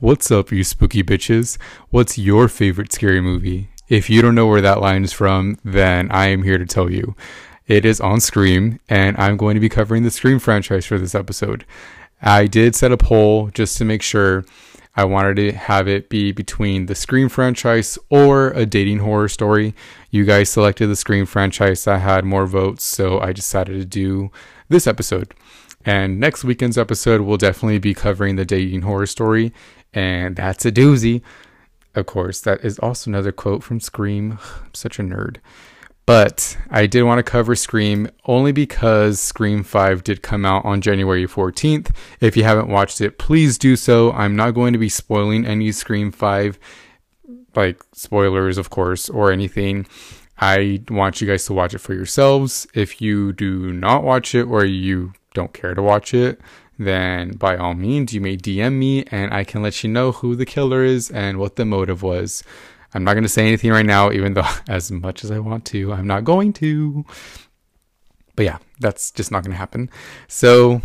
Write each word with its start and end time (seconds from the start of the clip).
What's 0.00 0.30
up, 0.30 0.52
you 0.52 0.62
spooky 0.62 1.02
bitches? 1.02 1.58
What's 1.90 2.16
your 2.16 2.46
favorite 2.46 2.92
scary 2.92 3.20
movie? 3.20 3.70
If 3.88 4.08
you 4.08 4.22
don't 4.22 4.36
know 4.36 4.46
where 4.46 4.60
that 4.60 4.80
line 4.80 5.02
is 5.02 5.12
from, 5.12 5.58
then 5.64 6.08
I 6.12 6.28
am 6.28 6.44
here 6.44 6.56
to 6.56 6.66
tell 6.66 6.88
you. 6.88 7.16
It 7.66 7.84
is 7.84 8.00
on 8.00 8.20
Scream, 8.20 8.78
and 8.88 9.16
I'm 9.16 9.36
going 9.36 9.54
to 9.54 9.60
be 9.60 9.68
covering 9.68 10.04
the 10.04 10.12
Scream 10.12 10.38
franchise 10.38 10.86
for 10.86 11.00
this 11.00 11.16
episode. 11.16 11.66
I 12.22 12.46
did 12.46 12.76
set 12.76 12.92
a 12.92 12.96
poll 12.96 13.48
just 13.48 13.76
to 13.78 13.84
make 13.84 14.02
sure 14.02 14.44
I 14.94 15.04
wanted 15.04 15.34
to 15.34 15.50
have 15.50 15.88
it 15.88 16.08
be 16.08 16.30
between 16.30 16.86
the 16.86 16.94
Scream 16.94 17.28
franchise 17.28 17.98
or 18.08 18.50
a 18.50 18.66
dating 18.66 19.00
horror 19.00 19.28
story. 19.28 19.74
You 20.12 20.24
guys 20.24 20.48
selected 20.48 20.86
the 20.86 20.94
Scream 20.94 21.26
franchise 21.26 21.82
that 21.86 22.02
had 22.02 22.24
more 22.24 22.46
votes, 22.46 22.84
so 22.84 23.18
I 23.18 23.32
decided 23.32 23.80
to 23.80 23.84
do 23.84 24.30
this 24.68 24.86
episode. 24.86 25.34
And 25.84 26.20
next 26.20 26.44
weekend's 26.44 26.76
episode 26.76 27.22
will 27.22 27.36
definitely 27.36 27.78
be 27.78 27.94
covering 27.94 28.36
the 28.36 28.44
dating 28.44 28.82
horror 28.82 29.06
story 29.06 29.52
and 29.98 30.36
that's 30.36 30.64
a 30.64 30.70
doozy. 30.70 31.22
Of 31.96 32.06
course, 32.06 32.40
that 32.42 32.64
is 32.64 32.78
also 32.78 33.10
another 33.10 33.32
quote 33.32 33.64
from 33.64 33.80
Scream. 33.80 34.38
I'm 34.64 34.74
such 34.74 35.00
a 35.00 35.02
nerd. 35.02 35.38
But 36.06 36.56
I 36.70 36.86
did 36.86 37.02
want 37.02 37.18
to 37.18 37.22
cover 37.22 37.56
Scream 37.56 38.08
only 38.24 38.52
because 38.52 39.20
Scream 39.20 39.62
5 39.64 40.04
did 40.04 40.22
come 40.22 40.46
out 40.46 40.64
on 40.64 40.80
January 40.80 41.26
14th. 41.26 41.94
If 42.20 42.36
you 42.36 42.44
haven't 42.44 42.68
watched 42.68 43.00
it, 43.00 43.18
please 43.18 43.58
do 43.58 43.74
so. 43.76 44.12
I'm 44.12 44.36
not 44.36 44.52
going 44.52 44.72
to 44.72 44.78
be 44.78 44.88
spoiling 44.88 45.44
any 45.44 45.70
Scream 45.72 46.12
5, 46.12 46.58
like 47.56 47.82
spoilers, 47.92 48.56
of 48.56 48.70
course, 48.70 49.10
or 49.10 49.32
anything. 49.32 49.86
I 50.38 50.80
want 50.88 51.20
you 51.20 51.26
guys 51.26 51.44
to 51.46 51.52
watch 51.52 51.74
it 51.74 51.80
for 51.80 51.92
yourselves. 51.92 52.68
If 52.72 53.02
you 53.02 53.32
do 53.32 53.72
not 53.72 54.04
watch 54.04 54.34
it 54.34 54.44
or 54.44 54.64
you 54.64 55.12
don't 55.34 55.52
care 55.52 55.74
to 55.74 55.82
watch 55.82 56.14
it, 56.14 56.40
then 56.78 57.32
by 57.32 57.56
all 57.56 57.74
means, 57.74 58.14
you 58.14 58.20
may 58.20 58.36
DM 58.36 58.74
me 58.74 59.04
and 59.10 59.32
I 59.34 59.44
can 59.44 59.62
let 59.62 59.82
you 59.82 59.90
know 59.90 60.12
who 60.12 60.36
the 60.36 60.46
killer 60.46 60.84
is 60.84 61.10
and 61.10 61.38
what 61.38 61.56
the 61.56 61.64
motive 61.64 62.02
was. 62.02 62.44
I'm 62.94 63.04
not 63.04 63.14
going 63.14 63.24
to 63.24 63.28
say 63.28 63.46
anything 63.46 63.70
right 63.70 63.84
now, 63.84 64.10
even 64.10 64.34
though, 64.34 64.48
as 64.68 64.90
much 64.90 65.24
as 65.24 65.30
I 65.30 65.40
want 65.40 65.64
to, 65.66 65.92
I'm 65.92 66.06
not 66.06 66.24
going 66.24 66.52
to. 66.54 67.04
But 68.36 68.44
yeah, 68.44 68.58
that's 68.78 69.10
just 69.10 69.32
not 69.32 69.42
going 69.42 69.52
to 69.52 69.58
happen. 69.58 69.90
So 70.28 70.80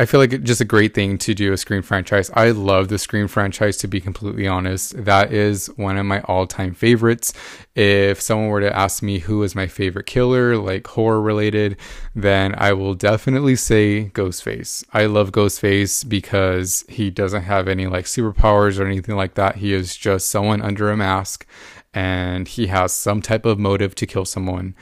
I 0.00 0.06
feel 0.06 0.20
like 0.20 0.44
just 0.44 0.60
a 0.60 0.64
great 0.64 0.94
thing 0.94 1.18
to 1.18 1.34
do 1.34 1.52
a 1.52 1.56
Scream 1.56 1.82
franchise. 1.82 2.30
I 2.32 2.52
love 2.52 2.86
the 2.86 3.00
Scream 3.00 3.26
franchise, 3.26 3.76
to 3.78 3.88
be 3.88 4.00
completely 4.00 4.46
honest. 4.46 5.04
That 5.04 5.32
is 5.32 5.66
one 5.76 5.96
of 5.96 6.06
my 6.06 6.20
all 6.20 6.46
time 6.46 6.72
favorites. 6.72 7.32
If 7.74 8.20
someone 8.20 8.46
were 8.46 8.60
to 8.60 8.74
ask 8.74 9.02
me 9.02 9.18
who 9.18 9.42
is 9.42 9.56
my 9.56 9.66
favorite 9.66 10.06
killer, 10.06 10.56
like 10.56 10.86
horror 10.86 11.20
related, 11.20 11.76
then 12.14 12.54
I 12.56 12.74
will 12.74 12.94
definitely 12.94 13.56
say 13.56 14.12
Ghostface. 14.14 14.84
I 14.92 15.06
love 15.06 15.32
Ghostface 15.32 16.08
because 16.08 16.84
he 16.88 17.10
doesn't 17.10 17.42
have 17.42 17.66
any 17.66 17.88
like 17.88 18.04
superpowers 18.04 18.78
or 18.78 18.86
anything 18.86 19.16
like 19.16 19.34
that. 19.34 19.56
He 19.56 19.72
is 19.72 19.96
just 19.96 20.28
someone 20.28 20.62
under 20.62 20.92
a 20.92 20.96
mask 20.96 21.44
and 21.92 22.46
he 22.46 22.68
has 22.68 22.92
some 22.92 23.20
type 23.20 23.44
of 23.44 23.58
motive 23.58 23.96
to 23.96 24.06
kill 24.06 24.24
someone. 24.24 24.76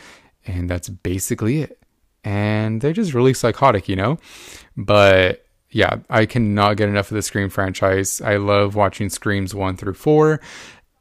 And 0.47 0.69
that's 0.69 0.91
basically 0.91 1.63
it 1.63 1.79
and 2.27 2.81
they're 2.81 2.93
just 2.93 3.15
really 3.15 3.33
psychotic, 3.33 3.89
you 3.89 3.95
know? 3.95 4.19
But 4.77 5.47
yeah, 5.71 5.99
I 6.11 6.27
cannot 6.27 6.77
get 6.77 6.89
enough 6.89 7.11
of 7.13 7.15
the 7.15 7.23
Scream 7.23 7.49
franchise. 7.49 8.21
I 8.21 8.37
love 8.37 8.75
watching 8.75 9.09
Screams 9.09 9.55
1 9.55 9.77
through 9.77 9.95
4, 9.95 10.41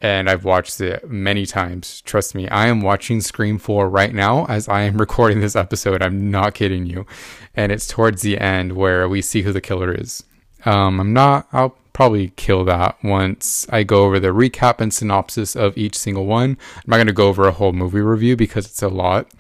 and 0.02 0.30
I've 0.30 0.46
watched 0.46 0.80
it 0.80 1.10
many 1.10 1.48
times. 1.48 2.02
Trust 2.02 2.36
me, 2.36 2.48
I 2.50 2.68
am 2.68 2.82
watching 2.82 3.22
Scream 3.22 3.58
4 3.58 3.90
right 3.90 4.14
now 4.14 4.46
as 4.46 4.70
I 4.70 4.82
am 4.82 4.98
recording 5.00 5.42
this 5.42 5.56
episode. 5.56 6.04
I'm 6.04 6.30
not 6.30 6.54
kidding 6.54 6.86
you. 6.86 7.08
And 7.56 7.72
it's 7.72 7.88
towards 7.88 8.22
the 8.22 8.38
end 8.38 8.74
where 8.74 9.10
we 9.10 9.24
see 9.24 9.42
who 9.42 9.52
the 9.52 9.62
killer 9.62 9.92
is. 9.92 10.24
Um, 10.64 11.00
I'm 11.00 11.12
not, 11.12 11.48
I'll 11.52 11.76
probably 11.92 12.34
kill 12.36 12.66
that 12.66 12.98
once 13.04 13.66
I 13.70 13.82
go 13.82 14.04
over 14.04 14.20
the 14.20 14.28
recap 14.28 14.80
and 14.80 14.94
synopsis 14.94 15.56
of 15.56 15.76
each 15.76 15.98
single 15.98 16.28
one. 16.28 16.58
I'm 16.76 16.84
not 16.86 16.98
going 16.98 17.08
to 17.08 17.14
go 17.14 17.30
over 17.30 17.48
a 17.48 17.52
whole 17.52 17.74
movie 17.74 18.02
review 18.02 18.36
because 18.36 18.68
it's 18.68 18.84
a 18.84 18.90
lot 18.90 19.32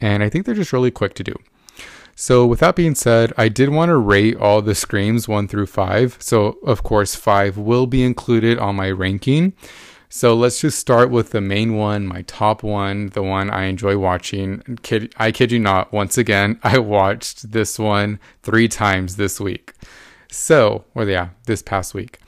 and 0.00 0.22
I 0.22 0.28
think 0.28 0.46
they're 0.46 0.54
just 0.54 0.72
really 0.72 0.90
quick 0.90 1.14
to 1.14 1.24
do. 1.24 1.34
So, 2.20 2.44
with 2.46 2.58
that 2.58 2.74
being 2.74 2.96
said, 2.96 3.32
I 3.36 3.48
did 3.48 3.68
want 3.68 3.90
to 3.90 3.96
rate 3.96 4.36
all 4.36 4.60
the 4.60 4.74
screams 4.74 5.28
one 5.28 5.46
through 5.46 5.66
five. 5.66 6.16
So, 6.18 6.58
of 6.66 6.82
course, 6.82 7.14
five 7.14 7.56
will 7.56 7.86
be 7.86 8.02
included 8.02 8.58
on 8.58 8.74
my 8.74 8.90
ranking. 8.90 9.52
So, 10.08 10.34
let's 10.34 10.60
just 10.60 10.80
start 10.80 11.10
with 11.10 11.30
the 11.30 11.40
main 11.40 11.76
one, 11.76 12.08
my 12.08 12.22
top 12.22 12.64
one, 12.64 13.10
the 13.10 13.22
one 13.22 13.50
I 13.50 13.66
enjoy 13.66 13.98
watching. 13.98 14.78
Kid, 14.82 15.14
I 15.16 15.30
kid 15.30 15.52
you 15.52 15.60
not, 15.60 15.92
once 15.92 16.18
again, 16.18 16.58
I 16.64 16.78
watched 16.78 17.52
this 17.52 17.78
one 17.78 18.18
three 18.42 18.66
times 18.66 19.14
this 19.14 19.38
week. 19.38 19.74
So, 20.28 20.86
or 20.96 21.04
yeah, 21.04 21.28
this 21.46 21.62
past 21.62 21.94
week. 21.94 22.18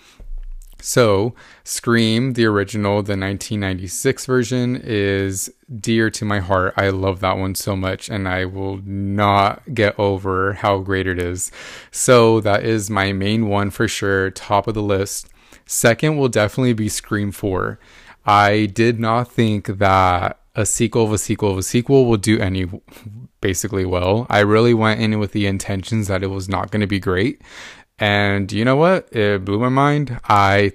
So, 0.80 1.34
Scream, 1.64 2.32
the 2.34 2.46
original, 2.46 2.96
the 2.96 3.16
1996 3.16 4.26
version, 4.26 4.80
is 4.82 5.52
dear 5.78 6.10
to 6.10 6.24
my 6.24 6.40
heart. 6.40 6.74
I 6.76 6.88
love 6.90 7.20
that 7.20 7.36
one 7.36 7.54
so 7.54 7.76
much, 7.76 8.08
and 8.08 8.28
I 8.28 8.44
will 8.44 8.78
not 8.78 9.74
get 9.74 9.98
over 9.98 10.54
how 10.54 10.78
great 10.78 11.06
it 11.06 11.18
is. 11.18 11.52
So, 11.90 12.40
that 12.40 12.64
is 12.64 12.90
my 12.90 13.12
main 13.12 13.48
one 13.48 13.70
for 13.70 13.86
sure, 13.86 14.30
top 14.30 14.66
of 14.66 14.74
the 14.74 14.82
list. 14.82 15.28
Second 15.66 16.16
will 16.16 16.28
definitely 16.28 16.72
be 16.72 16.88
Scream 16.88 17.30
4. 17.30 17.78
I 18.26 18.66
did 18.66 18.98
not 18.98 19.30
think 19.30 19.66
that 19.66 20.40
a 20.54 20.66
sequel 20.66 21.04
of 21.04 21.12
a 21.12 21.18
sequel 21.18 21.52
of 21.52 21.58
a 21.58 21.62
sequel 21.62 22.06
will 22.06 22.16
do 22.16 22.38
any 22.40 22.66
basically 23.40 23.84
well. 23.84 24.26
I 24.28 24.40
really 24.40 24.74
went 24.74 25.00
in 25.00 25.18
with 25.18 25.32
the 25.32 25.46
intentions 25.46 26.08
that 26.08 26.22
it 26.22 26.28
was 26.28 26.48
not 26.48 26.70
going 26.70 26.80
to 26.80 26.86
be 26.86 26.98
great. 26.98 27.40
And 28.00 28.50
you 28.50 28.64
know 28.64 28.76
what? 28.76 29.14
It 29.14 29.44
blew 29.44 29.58
my 29.60 29.68
mind. 29.68 30.18
I 30.24 30.72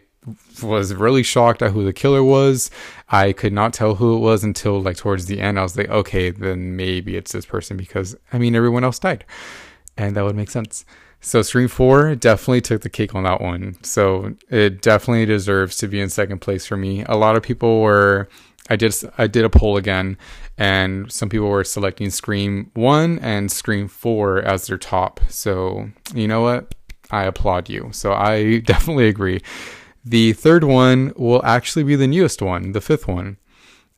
was 0.63 0.93
really 0.93 1.23
shocked 1.23 1.61
at 1.61 1.71
who 1.71 1.83
the 1.83 1.93
killer 1.93 2.23
was. 2.23 2.71
I 3.09 3.33
could 3.33 3.53
not 3.53 3.73
tell 3.73 3.95
who 3.95 4.15
it 4.15 4.19
was 4.19 4.43
until 4.43 4.81
like 4.81 4.97
towards 4.97 5.25
the 5.25 5.41
end. 5.41 5.59
I 5.59 5.63
was 5.63 5.77
like, 5.77 5.89
okay, 5.89 6.29
then 6.31 6.75
maybe 6.75 7.15
it's 7.17 7.31
this 7.31 7.45
person 7.45 7.77
because 7.77 8.15
I 8.31 8.37
mean 8.37 8.55
everyone 8.55 8.83
else 8.83 8.99
died, 8.99 9.25
and 9.97 10.15
that 10.15 10.23
would 10.23 10.35
make 10.35 10.51
sense. 10.51 10.85
So 11.21 11.41
Scream 11.41 11.67
4 11.67 12.15
definitely 12.15 12.61
took 12.61 12.81
the 12.83 12.89
cake 12.89 13.15
on 13.15 13.23
that 13.23 13.41
one. 13.41 13.77
So 13.83 14.35
it 14.49 14.81
definitely 14.81 15.25
deserves 15.25 15.77
to 15.77 15.87
be 15.87 15.99
in 15.99 16.09
second 16.09 16.39
place 16.39 16.67
for 16.67 16.77
me. 16.77 17.03
A 17.05 17.17
lot 17.17 17.35
of 17.35 17.41
people 17.41 17.81
were 17.81 18.29
I 18.69 18.75
did 18.75 18.95
I 19.17 19.27
did 19.27 19.45
a 19.45 19.49
poll 19.49 19.77
again 19.77 20.17
and 20.57 21.11
some 21.11 21.29
people 21.29 21.47
were 21.47 21.63
selecting 21.63 22.09
Scream 22.09 22.71
1 22.75 23.19
and 23.19 23.51
Scream 23.51 23.87
4 23.87 24.41
as 24.41 24.67
their 24.67 24.77
top. 24.77 25.19
So, 25.27 25.89
you 26.13 26.27
know 26.27 26.41
what? 26.41 26.73
I 27.11 27.23
applaud 27.25 27.69
you. 27.69 27.89
So 27.91 28.13
I 28.13 28.59
definitely 28.66 29.07
agree. 29.07 29.41
The 30.03 30.33
third 30.33 30.63
one 30.63 31.13
will 31.16 31.43
actually 31.43 31.83
be 31.83 31.95
the 31.95 32.07
newest 32.07 32.41
one, 32.41 32.73
the 32.73 32.81
fifth 32.81 33.07
one. 33.07 33.38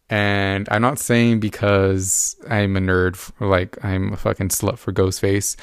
And 0.09 0.67
I'm 0.71 0.81
not 0.81 0.99
saying 0.99 1.41
because 1.41 2.37
I'm 2.49 2.77
a 2.77 2.79
nerd, 2.79 3.31
like 3.41 3.83
I'm 3.83 4.13
a 4.13 4.17
fucking 4.17 4.49
slut 4.49 4.77
for 4.77 4.93
Ghostface. 4.93 5.57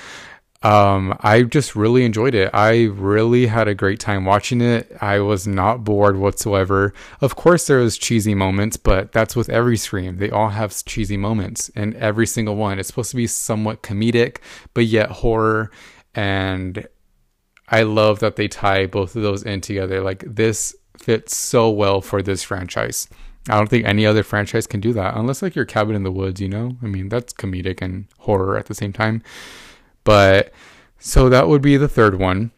Um, 0.64 1.14
I 1.20 1.42
just 1.42 1.76
really 1.76 2.06
enjoyed 2.06 2.34
it. 2.34 2.50
I 2.54 2.84
really 2.84 3.46
had 3.46 3.68
a 3.68 3.74
great 3.74 4.00
time 4.00 4.24
watching 4.24 4.62
it. 4.62 4.90
I 4.98 5.20
was 5.20 5.46
not 5.46 5.84
bored 5.84 6.16
whatsoever. 6.16 6.94
Of 7.20 7.36
course, 7.36 7.66
there 7.66 7.78
was 7.78 7.98
cheesy 7.98 8.34
moments, 8.34 8.78
but 8.78 9.12
that's 9.12 9.36
with 9.36 9.50
every 9.50 9.76
Scream. 9.76 10.16
They 10.16 10.30
all 10.30 10.48
have 10.48 10.74
cheesy 10.86 11.18
moments, 11.18 11.70
and 11.76 11.94
every 11.96 12.26
single 12.26 12.56
one. 12.56 12.78
It's 12.78 12.88
supposed 12.88 13.10
to 13.10 13.16
be 13.16 13.26
somewhat 13.26 13.82
comedic, 13.82 14.38
but 14.72 14.86
yet 14.86 15.10
horror. 15.10 15.70
And 16.14 16.86
I 17.68 17.82
love 17.82 18.20
that 18.20 18.36
they 18.36 18.48
tie 18.48 18.86
both 18.86 19.16
of 19.16 19.22
those 19.22 19.42
in 19.42 19.60
together. 19.60 20.00
Like 20.00 20.24
this 20.26 20.74
fits 20.98 21.36
so 21.36 21.70
well 21.70 22.00
for 22.00 22.22
this 22.22 22.42
franchise. 22.42 23.08
I 23.48 23.56
don't 23.56 23.68
think 23.68 23.84
any 23.84 24.06
other 24.06 24.22
franchise 24.22 24.66
can 24.66 24.80
do 24.80 24.92
that 24.94 25.16
unless 25.16 25.42
like 25.42 25.54
your 25.54 25.64
cabin 25.64 25.96
in 25.96 26.02
the 26.02 26.12
woods, 26.12 26.40
you 26.40 26.48
know? 26.48 26.76
I 26.82 26.86
mean, 26.86 27.08
that's 27.08 27.32
comedic 27.32 27.82
and 27.82 28.06
horror 28.18 28.56
at 28.56 28.66
the 28.66 28.74
same 28.74 28.92
time. 28.92 29.22
But 30.02 30.52
so 30.98 31.28
that 31.28 31.48
would 31.48 31.62
be 31.62 31.76
the 31.76 31.88
third 31.88 32.18
one. 32.18 32.52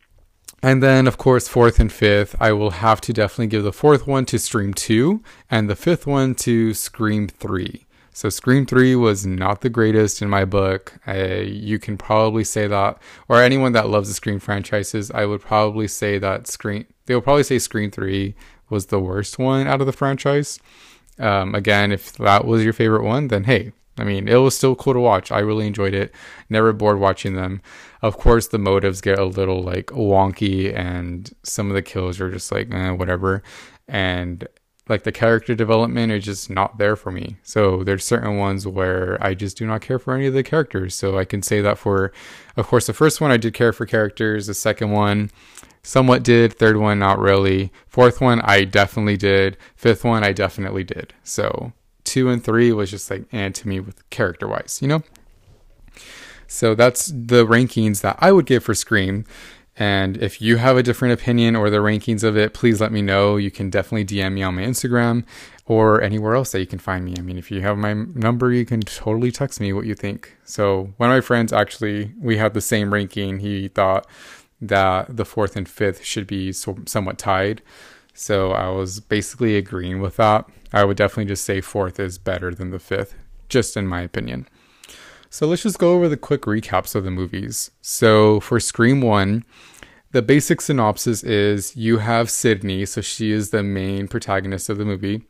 And 0.63 0.83
then, 0.83 1.07
of 1.07 1.19
course, 1.19 1.49
fourth 1.49 1.79
and 1.79 1.93
fifth, 1.93 2.35
I 2.41 2.53
will 2.53 2.71
have 2.71 3.01
to 3.03 3.13
definitely 3.13 3.49
give 3.49 3.63
the 3.63 3.73
fourth 3.73 4.07
one 4.07 4.25
to 4.27 4.39
Scream 4.39 4.75
2 4.75 5.23
and 5.51 5.69
the 5.69 5.77
fifth 5.77 6.07
one 6.07 6.35
to 6.37 6.75
Scream 6.75 7.29
3. 7.29 7.86
So 8.17 8.31
Scream 8.31 8.65
3 8.65 8.97
was 8.97 9.27
not 9.27 9.61
the 9.61 9.69
greatest 9.69 10.23
in 10.23 10.31
my 10.31 10.47
book. 10.47 10.95
I, 11.07 11.41
you 11.41 11.79
can 11.79 11.99
probably 11.99 12.45
say 12.45 12.67
that, 12.67 12.97
or 13.29 13.43
anyone 13.43 13.73
that 13.73 13.91
loves 13.91 14.09
the 14.09 14.15
Scream 14.15 14.39
franchises, 14.39 15.11
I 15.11 15.27
would 15.27 15.43
probably 15.43 15.87
say 15.87 16.17
that 16.21 16.47
Scream, 16.47 16.87
they 17.05 17.15
will 17.15 17.21
probably 17.21 17.43
say 17.43 17.59
Scream 17.59 17.91
3 17.91 18.35
was 18.71 18.87
the 18.87 19.01
worst 19.01 19.39
one 19.39 19.67
out 19.67 19.83
of 19.83 19.87
the 19.87 19.93
franchise. 19.93 20.59
Um, 21.19 21.55
again, 21.55 21.93
if 21.93 22.15
that 22.15 22.47
was 22.47 22.65
your 22.65 22.73
favorite 22.73 23.05
one, 23.05 23.29
then 23.29 23.45
hey, 23.45 23.73
I 23.99 24.05
mean, 24.05 24.29
it 24.29 24.37
was 24.37 24.57
still 24.57 24.77
cool 24.77 24.95
to 24.95 25.01
watch. 25.01 25.31
I 25.31 25.41
really 25.41 25.67
enjoyed 25.67 25.93
it. 25.93 26.11
Never 26.49 26.73
bored 26.73 26.99
watching 26.99 27.35
them. 27.35 27.61
Of 28.01 28.17
course, 28.17 28.49
the 28.49 28.59
motives 28.59 29.03
get 29.03 29.19
a 29.19 29.27
little 29.27 29.63
like 29.63 29.89
wonky, 29.89 30.75
and 30.75 31.31
some 31.43 31.69
of 31.69 31.75
the 31.75 31.83
kills 31.83 32.19
are 32.19 32.31
just 32.31 32.51
like 32.51 32.73
eh, 32.73 32.93
whatever. 32.93 33.43
And 33.89 34.49
like 34.89 35.03
the 35.03 35.13
character 35.13 35.55
development 35.55 36.13
is 36.13 36.25
just 36.25 36.49
not 36.49 36.79
there 36.79 36.95
for 36.95 37.11
me. 37.11 37.37
So 37.43 37.83
there's 37.83 38.05
certain 38.05 38.37
ones 38.37 38.67
where 38.67 39.19
I 39.21 39.35
just 39.35 39.57
do 39.57 39.67
not 39.67 39.81
care 39.81 39.99
for 39.99 40.15
any 40.15 40.27
of 40.27 40.35
the 40.35 40.43
characters. 40.43 40.95
So 40.95 41.19
I 41.19 41.25
can 41.25 41.43
say 41.43 41.61
that 41.61 41.79
for, 41.79 42.13
of 42.57 42.67
course, 42.67 42.87
the 42.87 42.93
first 42.93 43.21
one 43.21 43.31
I 43.31 43.37
did 43.37 43.53
care 43.53 43.73
for 43.73 43.85
characters. 43.85 44.47
The 44.47 44.55
second 44.55 44.93
one, 44.93 45.31
somewhat 45.83 46.23
did. 46.23 46.53
Third 46.53 46.77
one, 46.77 47.01
not 47.01 47.19
really. 47.19 47.73
Fourth 47.89 48.21
one, 48.21 48.41
I 48.43 48.65
definitely 48.65 49.17
did. 49.17 49.57
Fifth 49.75 50.05
one, 50.05 50.23
I 50.23 50.33
definitely 50.33 50.85
did. 50.85 51.15
So 51.25 51.73
two 52.05 52.29
and 52.29 52.43
three 52.43 52.73
was 52.73 52.91
just 52.91 53.11
like 53.11 53.25
and 53.33 53.55
to 53.57 53.67
me 53.67 53.81
with 53.81 54.09
character 54.11 54.47
wise, 54.47 54.79
you 54.81 54.89
know? 54.89 55.03
So 56.47 56.77
that's 56.77 57.07
the 57.07 57.45
rankings 57.45 58.03
that 58.03 58.17
I 58.21 58.31
would 58.31 58.47
give 58.47 58.63
for 58.63 58.75
Scream. 58.75 59.25
And 59.79 60.17
if 60.17 60.41
you 60.41 60.57
have 60.57 60.77
a 60.77 60.83
different 60.83 61.21
opinion 61.21 61.55
or 61.55 61.69
the 61.69 61.79
rankings 61.79 62.25
of 62.25 62.37
it, 62.37 62.55
please 62.55 62.81
let 62.81 62.93
me 62.93 63.03
know. 63.03 63.37
You 63.37 63.51
can 63.51 63.69
definitely 63.69 64.07
DM 64.07 64.33
me 64.33 64.43
on 64.43 64.55
my 64.55 64.63
Instagram 64.63 65.25
or 65.67 66.01
anywhere 66.01 66.35
else 66.35 66.53
that 66.53 66.61
you 66.61 66.67
can 66.67 66.79
find 66.79 67.05
me. 67.05 67.15
I 67.19 67.21
mean, 67.21 67.37
if 67.37 67.51
you 67.51 67.61
have 67.61 67.77
my 67.77 67.93
number, 67.93 68.53
you 68.53 68.65
can 68.65 68.81
totally 68.81 69.31
text 69.31 69.61
me 69.61 69.73
what 69.73 69.85
you 69.85 69.95
think. 69.95 70.35
So, 70.45 70.95
one 70.97 71.11
of 71.11 71.17
my 71.17 71.21
friends 71.21 71.53
actually, 71.53 72.13
we 72.19 72.39
had 72.39 72.55
the 72.55 72.61
same 72.61 72.93
ranking. 72.93 73.41
He 73.41 73.69
thought 73.69 74.07
that 74.63 75.15
the 75.15 75.27
fourth 75.27 75.57
and 75.57 75.69
fifth 75.69 76.03
should 76.03 76.27
be 76.27 76.53
so, 76.53 76.79
somewhat 76.87 77.19
tied. 77.19 77.61
So, 78.15 78.53
I 78.53 78.71
was 78.71 79.01
basically 79.01 79.57
agreeing 79.57 80.01
with 80.01 80.17
that. 80.17 80.49
I 80.73 80.85
would 80.85 80.97
definitely 80.97 81.27
just 81.27 81.45
say 81.45 81.61
fourth 81.61 82.01
is 82.01 82.17
better 82.17 82.55
than 82.55 82.71
the 82.71 82.79
fifth, 82.79 83.15
just 83.49 83.77
in 83.77 83.87
my 83.87 84.01
opinion. 84.01 84.49
So 85.37 85.47
let's 85.47 85.65
just 85.65 85.79
go 85.79 85.93
over 85.93 86.09
the 86.09 86.17
quick 86.17 86.45
recaps 86.45 86.95
of 86.95 87.05
the 87.05 87.11
movies. 87.11 87.71
So 87.83 88.41
for 88.41 88.59
Scream 88.59 89.03
1, 89.03 89.45
the 90.13 90.23
basic 90.23 90.63
synopsis 90.63 91.23
is 91.23 91.77
you 91.77 91.99
have 91.99 92.31
Sidney, 92.31 92.87
so 92.87 93.03
she 93.03 93.33
is 93.33 93.51
the 93.51 93.63
main 93.63 94.09
protagonist 94.09 94.71
of 94.71 94.79
the 94.79 94.87
movie, 94.87 95.25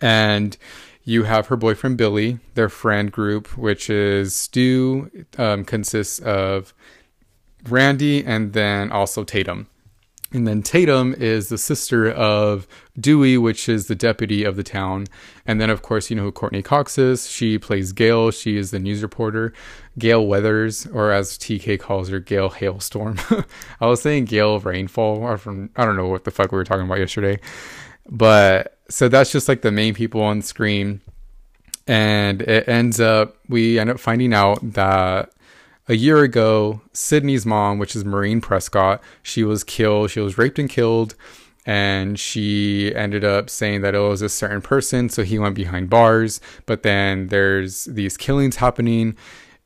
and 0.00 0.56
you 1.02 1.24
have 1.24 1.48
her 1.48 1.56
boyfriend 1.56 1.96
Billy. 1.96 2.38
Their 2.54 2.68
friend 2.68 3.10
group, 3.10 3.58
which 3.58 3.90
is 3.90 4.36
Stu, 4.36 5.10
um, 5.36 5.64
consists 5.64 6.20
of 6.20 6.72
Randy 7.68 8.24
and 8.24 8.52
then 8.52 8.92
also 8.92 9.24
Tatum. 9.24 9.66
And 10.32 10.48
then 10.48 10.62
Tatum 10.62 11.14
is 11.14 11.48
the 11.48 11.58
sister 11.58 12.10
of 12.10 12.66
Dewey, 12.98 13.38
which 13.38 13.68
is 13.68 13.86
the 13.86 13.94
deputy 13.94 14.42
of 14.42 14.56
the 14.56 14.64
town. 14.64 15.06
And 15.46 15.60
then, 15.60 15.70
of 15.70 15.82
course, 15.82 16.10
you 16.10 16.16
know 16.16 16.22
who 16.24 16.32
Courteney 16.32 16.62
Cox 16.62 16.98
is. 16.98 17.30
She 17.30 17.56
plays 17.56 17.92
Gale. 17.92 18.32
She 18.32 18.56
is 18.56 18.72
the 18.72 18.80
news 18.80 19.02
reporter. 19.02 19.52
Gale 19.96 20.26
Weathers, 20.26 20.86
or 20.88 21.12
as 21.12 21.38
TK 21.38 21.78
calls 21.78 22.08
her, 22.08 22.18
Gale 22.18 22.48
Hailstorm. 22.48 23.18
I 23.80 23.86
was 23.86 24.02
saying 24.02 24.24
Gale 24.24 24.58
Rainfall, 24.58 25.18
or 25.18 25.38
from, 25.38 25.70
I 25.76 25.84
don't 25.84 25.96
know 25.96 26.08
what 26.08 26.24
the 26.24 26.32
fuck 26.32 26.50
we 26.50 26.58
were 26.58 26.64
talking 26.64 26.86
about 26.86 26.98
yesterday. 26.98 27.38
But 28.08 28.76
so 28.88 29.08
that's 29.08 29.30
just 29.30 29.48
like 29.48 29.62
the 29.62 29.72
main 29.72 29.94
people 29.94 30.20
on 30.22 30.42
screen. 30.42 31.00
And 31.86 32.42
it 32.42 32.66
ends 32.66 32.98
up, 32.98 33.36
we 33.48 33.78
end 33.78 33.90
up 33.90 34.00
finding 34.00 34.34
out 34.34 34.58
that 34.72 35.30
a 35.88 35.94
year 35.94 36.22
ago, 36.22 36.80
Sidney's 36.92 37.44
mom, 37.44 37.78
which 37.78 37.94
is 37.94 38.04
Maureen 38.04 38.40
Prescott, 38.40 39.02
she 39.22 39.44
was 39.44 39.64
killed. 39.64 40.10
She 40.10 40.20
was 40.20 40.38
raped 40.38 40.58
and 40.58 40.70
killed. 40.70 41.14
And 41.66 42.18
she 42.18 42.94
ended 42.94 43.24
up 43.24 43.48
saying 43.48 43.80
that 43.82 43.94
it 43.94 43.98
was 43.98 44.22
a 44.22 44.28
certain 44.28 44.60
person. 44.60 45.08
So 45.08 45.22
he 45.22 45.38
went 45.38 45.54
behind 45.54 45.90
bars. 45.90 46.40
But 46.66 46.82
then 46.82 47.28
there's 47.28 47.84
these 47.84 48.16
killings 48.16 48.56
happening. 48.56 49.16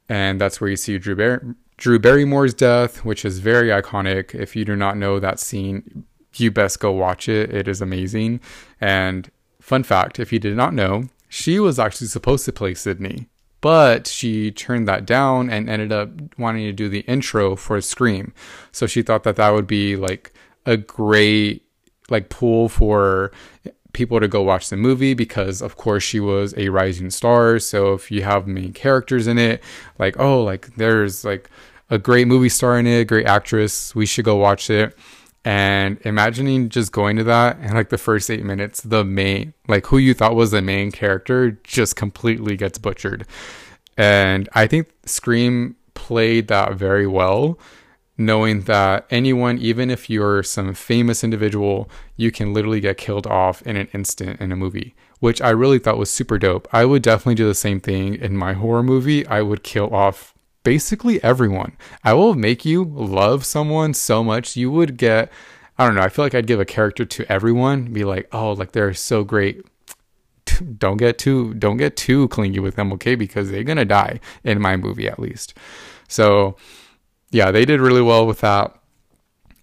And 0.08 0.40
that's 0.40 0.60
where 0.60 0.70
you 0.70 0.76
see 0.76 0.98
Drew, 0.98 1.16
Bar- 1.16 1.54
Drew 1.76 1.98
Barrymore's 1.98 2.54
death, 2.54 3.04
which 3.04 3.24
is 3.24 3.38
very 3.40 3.68
iconic. 3.68 4.34
If 4.34 4.56
you 4.56 4.64
do 4.64 4.74
not 4.76 4.96
know 4.96 5.20
that 5.20 5.38
scene, 5.40 6.04
you 6.34 6.50
best 6.50 6.80
go 6.80 6.92
watch 6.92 7.28
it. 7.28 7.52
It 7.54 7.68
is 7.68 7.80
amazing. 7.80 8.40
And 8.80 9.30
fun 9.60 9.82
fact 9.82 10.18
if 10.18 10.32
you 10.32 10.38
did 10.38 10.56
not 10.56 10.74
know, 10.74 11.04
she 11.28 11.60
was 11.60 11.78
actually 11.78 12.06
supposed 12.06 12.44
to 12.46 12.52
play 12.52 12.74
Sidney 12.74 13.28
but 13.60 14.06
she 14.06 14.50
turned 14.50 14.86
that 14.88 15.06
down 15.06 15.50
and 15.50 15.68
ended 15.68 15.92
up 15.92 16.10
wanting 16.38 16.64
to 16.64 16.72
do 16.72 16.88
the 16.88 17.00
intro 17.00 17.56
for 17.56 17.80
Scream. 17.80 18.32
So 18.72 18.86
she 18.86 19.02
thought 19.02 19.24
that 19.24 19.36
that 19.36 19.50
would 19.50 19.66
be 19.66 19.96
like 19.96 20.32
a 20.66 20.76
great 20.76 21.64
like 22.10 22.28
pool 22.28 22.68
for 22.68 23.32
people 23.92 24.20
to 24.20 24.28
go 24.28 24.42
watch 24.42 24.68
the 24.68 24.76
movie 24.76 25.14
because 25.14 25.60
of 25.60 25.76
course 25.76 26.02
she 26.02 26.20
was 26.20 26.54
a 26.56 26.68
rising 26.68 27.10
star. 27.10 27.58
So 27.58 27.94
if 27.94 28.10
you 28.10 28.22
have 28.22 28.46
main 28.46 28.72
characters 28.72 29.26
in 29.26 29.38
it, 29.38 29.62
like 29.98 30.18
oh 30.18 30.42
like 30.42 30.74
there's 30.76 31.24
like 31.24 31.50
a 31.90 31.98
great 31.98 32.28
movie 32.28 32.48
star 32.48 32.78
in 32.78 32.86
it, 32.86 33.00
a 33.00 33.04
great 33.04 33.26
actress, 33.26 33.94
we 33.94 34.06
should 34.06 34.24
go 34.24 34.36
watch 34.36 34.70
it 34.70 34.96
and 35.44 35.98
imagining 36.04 36.68
just 36.68 36.92
going 36.92 37.16
to 37.16 37.24
that 37.24 37.56
and 37.60 37.74
like 37.74 37.90
the 37.90 37.98
first 37.98 38.30
eight 38.30 38.44
minutes 38.44 38.80
the 38.82 39.04
main 39.04 39.54
like 39.68 39.86
who 39.86 39.98
you 39.98 40.12
thought 40.14 40.34
was 40.34 40.50
the 40.50 40.60
main 40.60 40.90
character 40.90 41.52
just 41.62 41.96
completely 41.96 42.56
gets 42.56 42.78
butchered. 42.78 43.26
And 43.96 44.48
i 44.54 44.66
think 44.66 44.90
scream 45.04 45.76
played 45.94 46.48
that 46.48 46.74
very 46.74 47.06
well 47.06 47.58
knowing 48.16 48.62
that 48.62 49.06
anyone 49.10 49.58
even 49.58 49.90
if 49.90 50.10
you're 50.10 50.42
some 50.42 50.74
famous 50.74 51.22
individual 51.22 51.88
you 52.16 52.30
can 52.30 52.52
literally 52.52 52.80
get 52.80 52.96
killed 52.96 53.26
off 53.26 53.62
in 53.62 53.76
an 53.76 53.88
instant 53.92 54.40
in 54.40 54.52
a 54.52 54.56
movie 54.56 54.94
which 55.20 55.40
i 55.42 55.50
really 55.50 55.78
thought 55.78 55.98
was 55.98 56.10
super 56.10 56.38
dope. 56.38 56.68
I 56.72 56.84
would 56.84 57.02
definitely 57.02 57.34
do 57.34 57.46
the 57.46 57.54
same 57.54 57.80
thing 57.80 58.14
in 58.14 58.36
my 58.36 58.52
horror 58.52 58.82
movie. 58.82 59.26
I 59.26 59.42
would 59.42 59.62
kill 59.62 59.94
off 59.94 60.34
basically 60.62 61.22
everyone. 61.22 61.76
I 62.04 62.12
will 62.14 62.34
make 62.34 62.64
you 62.64 62.84
love 62.84 63.44
someone 63.44 63.94
so 63.94 64.22
much 64.22 64.56
you 64.56 64.70
would 64.70 64.96
get 64.96 65.30
I 65.78 65.86
don't 65.86 65.94
know, 65.94 66.02
I 66.02 66.08
feel 66.08 66.24
like 66.24 66.34
I'd 66.34 66.48
give 66.48 66.58
a 66.58 66.64
character 66.64 67.04
to 67.04 67.32
everyone, 67.32 67.92
be 67.92 68.04
like, 68.04 68.28
"Oh, 68.32 68.52
like 68.52 68.72
they're 68.72 68.94
so 68.94 69.22
great." 69.22 69.64
don't 70.78 70.96
get 70.96 71.18
too 71.18 71.54
don't 71.54 71.76
get 71.76 71.96
too 71.96 72.28
clingy 72.28 72.58
with 72.58 72.76
them, 72.76 72.92
okay? 72.94 73.14
Because 73.14 73.50
they're 73.50 73.64
to 73.76 73.84
die 73.84 74.20
in 74.44 74.60
my 74.60 74.76
movie 74.76 75.08
at 75.08 75.20
least. 75.20 75.54
So, 76.08 76.56
yeah, 77.30 77.50
they 77.50 77.64
did 77.64 77.80
really 77.80 78.02
well 78.02 78.26
with 78.26 78.40
that. 78.40 78.74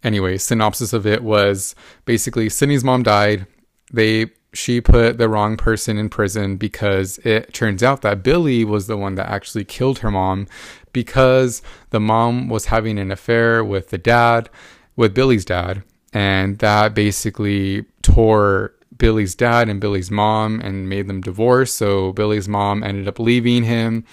Anyway, 0.04 0.38
synopsis 0.38 0.94
of 0.94 1.06
it 1.08 1.24
was 1.24 1.76
basically 2.06 2.48
Sidney's 2.50 2.84
mom 2.84 3.04
died. 3.04 3.48
They 3.92 4.28
she 4.56 4.82
put 4.82 5.18
the 5.18 5.30
wrong 5.30 5.58
person 5.58 5.98
in 5.98 6.10
prison 6.10 6.58
because 6.58 7.18
it 7.20 7.54
turns 7.54 7.84
out 7.84 8.02
that 8.02 8.24
Billy 8.24 8.64
was 8.64 8.88
the 8.88 8.98
one 8.98 9.16
that 9.16 9.30
actually 9.30 9.66
killed 9.66 10.00
her 10.00 10.12
mom 10.12 10.48
because 10.94 11.62
the 11.90 12.00
mom 12.00 12.50
was 12.50 12.68
having 12.68 12.98
an 12.98 13.12
affair 13.12 13.64
with 13.64 13.90
the 13.90 13.98
dad, 13.98 14.50
with 14.96 15.14
Billy's 15.14 15.46
dad, 15.46 15.84
and 16.14 16.60
that 16.60 16.94
basically 16.94 17.86
tore 18.02 18.74
Billy's 18.98 19.36
dad 19.36 19.68
and 19.68 19.82
Billy's 19.82 20.10
mom 20.10 20.62
and 20.62 20.88
made 20.88 21.08
them 21.08 21.22
divorce. 21.22 21.74
So 21.74 22.14
Billy's 22.14 22.48
mom 22.48 22.84
ended 22.84 23.08
up 23.08 23.20
leaving 23.20 23.64
him 23.64 24.06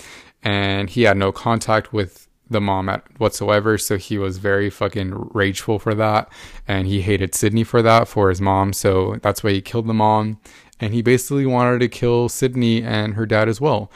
and 0.42 0.90
he 0.90 1.02
had 1.02 1.16
no 1.16 1.30
contact 1.30 1.92
with 1.92 2.28
the 2.52 2.60
mom 2.60 2.88
at 2.88 3.04
whatsoever. 3.18 3.78
So 3.78 3.96
he 3.96 4.18
was 4.18 4.38
very 4.38 4.70
fucking 4.70 5.30
rageful 5.32 5.78
for 5.78 5.94
that. 5.94 6.30
And 6.68 6.86
he 6.86 7.02
hated 7.02 7.34
Sidney 7.34 7.64
for 7.64 7.82
that, 7.82 8.08
for 8.08 8.28
his 8.28 8.40
mom. 8.40 8.72
So 8.72 9.16
that's 9.22 9.42
why 9.42 9.50
he 9.52 9.60
killed 9.60 9.86
the 9.86 9.94
mom. 9.94 10.40
And 10.80 10.94
he 10.94 11.02
basically 11.02 11.46
wanted 11.46 11.80
to 11.80 11.88
kill 11.88 12.28
Sidney 12.28 12.82
and 12.82 13.14
her 13.14 13.26
dad 13.26 13.48
as 13.48 13.60
well. 13.60 13.90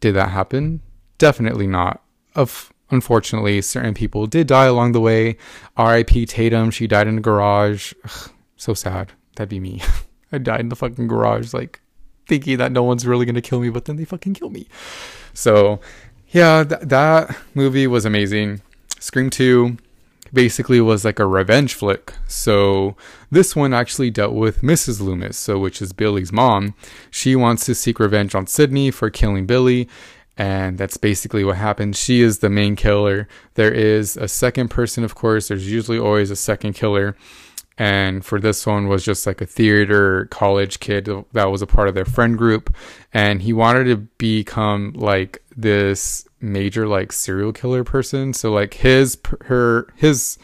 Did 0.00 0.14
that 0.14 0.30
happen? 0.30 0.80
Definitely 1.18 1.66
not. 1.66 2.02
Of 2.34 2.72
unfortunately, 2.90 3.60
certain 3.60 3.94
people 3.94 4.26
did 4.26 4.46
die 4.46 4.66
along 4.66 4.92
the 4.92 5.00
way. 5.00 5.36
R.I.P. 5.76 6.26
Tatum, 6.26 6.70
she 6.70 6.86
died 6.86 7.06
in 7.06 7.18
a 7.18 7.20
garage. 7.20 7.92
Ugh, 8.04 8.30
so 8.56 8.74
sad. 8.74 9.12
That'd 9.36 9.50
be 9.50 9.60
me. 9.60 9.82
I 10.32 10.38
died 10.38 10.60
in 10.60 10.68
the 10.68 10.76
fucking 10.76 11.08
garage, 11.08 11.52
like 11.52 11.80
thinking 12.26 12.58
that 12.58 12.72
no 12.72 12.82
one's 12.82 13.06
really 13.06 13.26
gonna 13.26 13.40
kill 13.40 13.60
me, 13.60 13.70
but 13.70 13.84
then 13.84 13.96
they 13.96 14.04
fucking 14.04 14.34
kill 14.34 14.50
me. 14.50 14.68
So, 15.34 15.80
yeah, 16.30 16.64
th- 16.64 16.82
that 16.82 17.36
movie 17.54 17.86
was 17.86 18.04
amazing. 18.04 18.62
Scream 18.98 19.30
2 19.30 19.76
basically 20.32 20.80
was 20.80 21.04
like 21.04 21.18
a 21.18 21.26
revenge 21.26 21.74
flick. 21.74 22.12
So 22.28 22.96
this 23.30 23.56
one 23.56 23.74
actually 23.74 24.10
dealt 24.10 24.34
with 24.34 24.62
Mrs. 24.62 25.00
Loomis, 25.00 25.36
so 25.36 25.58
which 25.58 25.82
is 25.82 25.92
Billy's 25.92 26.32
mom. 26.32 26.74
She 27.10 27.34
wants 27.34 27.64
to 27.66 27.74
seek 27.74 27.98
revenge 27.98 28.34
on 28.34 28.46
Sidney 28.46 28.90
for 28.90 29.10
killing 29.10 29.46
Billy, 29.46 29.88
and 30.36 30.78
that's 30.78 30.96
basically 30.96 31.44
what 31.44 31.56
happens. 31.56 31.98
She 31.98 32.22
is 32.22 32.38
the 32.38 32.50
main 32.50 32.76
killer. 32.76 33.28
There 33.54 33.72
is 33.72 34.16
a 34.16 34.28
second 34.28 34.68
person, 34.68 35.04
of 35.04 35.14
course. 35.14 35.48
There's 35.48 35.70
usually 35.70 35.98
always 35.98 36.30
a 36.30 36.36
second 36.36 36.74
killer. 36.74 37.16
And 37.80 38.22
for 38.22 38.38
this 38.38 38.66
one 38.66 38.88
was 38.88 39.02
just 39.02 39.26
like 39.26 39.40
a 39.40 39.46
theater 39.46 40.26
college 40.26 40.80
kid 40.80 41.08
that 41.32 41.50
was 41.50 41.62
a 41.62 41.66
part 41.66 41.88
of 41.88 41.94
their 41.94 42.04
friend 42.04 42.36
group. 42.36 42.76
And 43.14 43.40
he 43.40 43.54
wanted 43.54 43.84
to 43.84 43.96
become 43.96 44.92
like 44.92 45.42
this 45.56 46.28
major 46.42 46.86
like 46.86 47.10
serial 47.10 47.54
killer 47.54 47.82
person. 47.82 48.34
So 48.34 48.52
like 48.52 48.74
his, 48.74 49.16
her, 49.46 49.88
his 49.96 50.36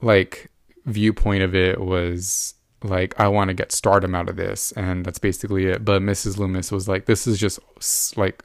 like 0.00 0.48
viewpoint 0.86 1.42
of 1.42 1.56
it 1.56 1.80
was 1.80 2.54
like 2.84 3.18
I 3.18 3.26
want 3.26 3.48
to 3.48 3.54
get 3.54 3.72
stardom 3.72 4.14
out 4.14 4.28
of 4.28 4.36
this, 4.36 4.70
and 4.72 5.04
that's 5.04 5.18
basically 5.18 5.66
it. 5.66 5.84
But 5.84 6.02
Mrs. 6.02 6.38
Loomis 6.38 6.70
was 6.70 6.86
like, 6.86 7.06
this 7.06 7.26
is 7.26 7.40
just 7.40 7.58
like 8.16 8.44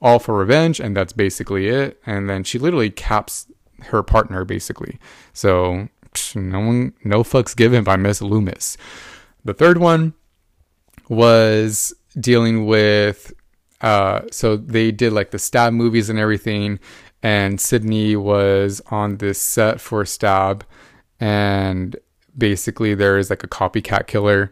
all 0.00 0.18
for 0.18 0.34
revenge, 0.34 0.80
and 0.80 0.96
that's 0.96 1.12
basically 1.12 1.68
it. 1.68 2.00
And 2.06 2.30
then 2.30 2.42
she 2.42 2.58
literally 2.58 2.88
caps 2.90 3.48
her 3.82 4.02
partner 4.02 4.44
basically. 4.44 4.98
So 5.32 5.88
no 6.34 6.60
one, 6.60 6.92
no 7.04 7.22
fucks 7.22 7.56
given 7.56 7.84
by 7.84 7.96
Miss 7.96 8.20
Loomis. 8.20 8.76
The 9.44 9.54
third 9.54 9.78
one 9.78 10.14
was 11.08 11.94
dealing 12.18 12.66
with. 12.66 13.32
Uh, 13.80 14.22
so 14.32 14.56
they 14.56 14.90
did 14.90 15.12
like 15.12 15.30
the 15.30 15.38
stab 15.38 15.72
movies 15.72 16.10
and 16.10 16.18
everything, 16.18 16.80
and 17.22 17.60
Sidney 17.60 18.16
was 18.16 18.82
on 18.90 19.18
this 19.18 19.40
set 19.40 19.80
for 19.80 20.04
stab, 20.04 20.64
and 21.20 21.96
basically 22.36 22.94
there 22.94 23.18
is 23.18 23.30
like 23.30 23.44
a 23.44 23.48
copycat 23.48 24.08
killer, 24.08 24.50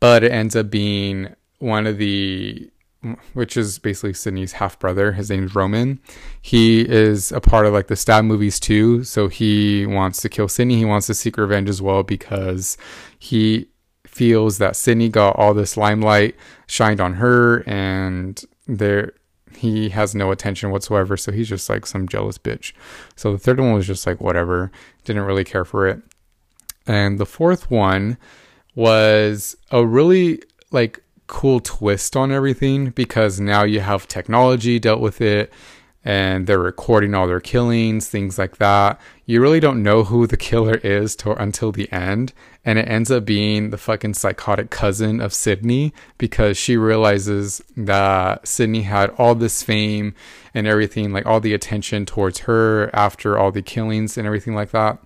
but 0.00 0.24
it 0.24 0.32
ends 0.32 0.56
up 0.56 0.70
being 0.70 1.34
one 1.60 1.86
of 1.86 1.98
the 1.98 2.70
which 3.32 3.56
is 3.56 3.78
basically 3.78 4.12
Sidney's 4.12 4.52
half 4.52 4.78
brother. 4.78 5.12
His 5.12 5.30
name's 5.30 5.54
Roman. 5.54 6.00
He 6.42 6.80
is 6.88 7.30
a 7.32 7.40
part 7.40 7.66
of 7.66 7.72
like 7.72 7.86
the 7.86 7.96
stab 7.96 8.24
movies 8.24 8.58
too. 8.58 9.04
So 9.04 9.28
he 9.28 9.86
wants 9.86 10.20
to 10.22 10.28
kill 10.28 10.48
Sidney. 10.48 10.76
He 10.76 10.84
wants 10.84 11.06
to 11.06 11.14
seek 11.14 11.36
revenge 11.36 11.68
as 11.68 11.80
well 11.80 12.02
because 12.02 12.76
he 13.18 13.68
feels 14.06 14.58
that 14.58 14.74
Sidney 14.74 15.08
got 15.08 15.36
all 15.36 15.54
this 15.54 15.76
limelight 15.76 16.34
shined 16.66 17.00
on 17.00 17.14
her 17.14 17.62
and 17.68 18.42
there 18.66 19.12
he 19.56 19.88
has 19.90 20.14
no 20.14 20.30
attention 20.30 20.70
whatsoever. 20.70 21.16
So 21.16 21.32
he's 21.32 21.48
just 21.48 21.68
like 21.68 21.86
some 21.86 22.08
jealous 22.08 22.38
bitch. 22.38 22.72
So 23.16 23.32
the 23.32 23.38
third 23.38 23.60
one 23.60 23.72
was 23.72 23.86
just 23.86 24.06
like 24.06 24.20
whatever. 24.20 24.70
Didn't 25.04 25.24
really 25.24 25.44
care 25.44 25.64
for 25.64 25.86
it. 25.86 26.00
And 26.86 27.18
the 27.18 27.26
fourth 27.26 27.70
one 27.70 28.18
was 28.74 29.56
a 29.70 29.84
really 29.84 30.42
like 30.70 31.00
cool 31.28 31.60
twist 31.60 32.16
on 32.16 32.32
everything 32.32 32.90
because 32.90 33.38
now 33.38 33.62
you 33.62 33.80
have 33.80 34.08
technology 34.08 34.78
dealt 34.80 35.00
with 35.00 35.20
it 35.20 35.52
and 36.04 36.46
they're 36.46 36.58
recording 36.58 37.14
all 37.14 37.26
their 37.26 37.40
killings, 37.40 38.08
things 38.08 38.38
like 38.38 38.56
that. 38.56 39.00
You 39.26 39.42
really 39.42 39.60
don't 39.60 39.82
know 39.82 40.04
who 40.04 40.26
the 40.26 40.36
killer 40.36 40.76
is 40.76 41.14
to, 41.16 41.32
until 41.32 41.70
the 41.70 41.90
end, 41.92 42.32
and 42.64 42.78
it 42.78 42.88
ends 42.88 43.10
up 43.10 43.24
being 43.24 43.70
the 43.70 43.76
fucking 43.76 44.14
psychotic 44.14 44.70
cousin 44.70 45.20
of 45.20 45.34
Sidney 45.34 45.92
because 46.16 46.56
she 46.56 46.76
realizes 46.76 47.60
that 47.76 48.48
Sidney 48.48 48.82
had 48.82 49.10
all 49.18 49.34
this 49.34 49.62
fame 49.62 50.14
and 50.54 50.66
everything, 50.66 51.12
like 51.12 51.26
all 51.26 51.40
the 51.40 51.52
attention 51.52 52.06
towards 52.06 52.40
her 52.40 52.88
after 52.94 53.36
all 53.36 53.52
the 53.52 53.60
killings 53.60 54.16
and 54.16 54.26
everything 54.26 54.54
like 54.54 54.70
that. 54.70 54.98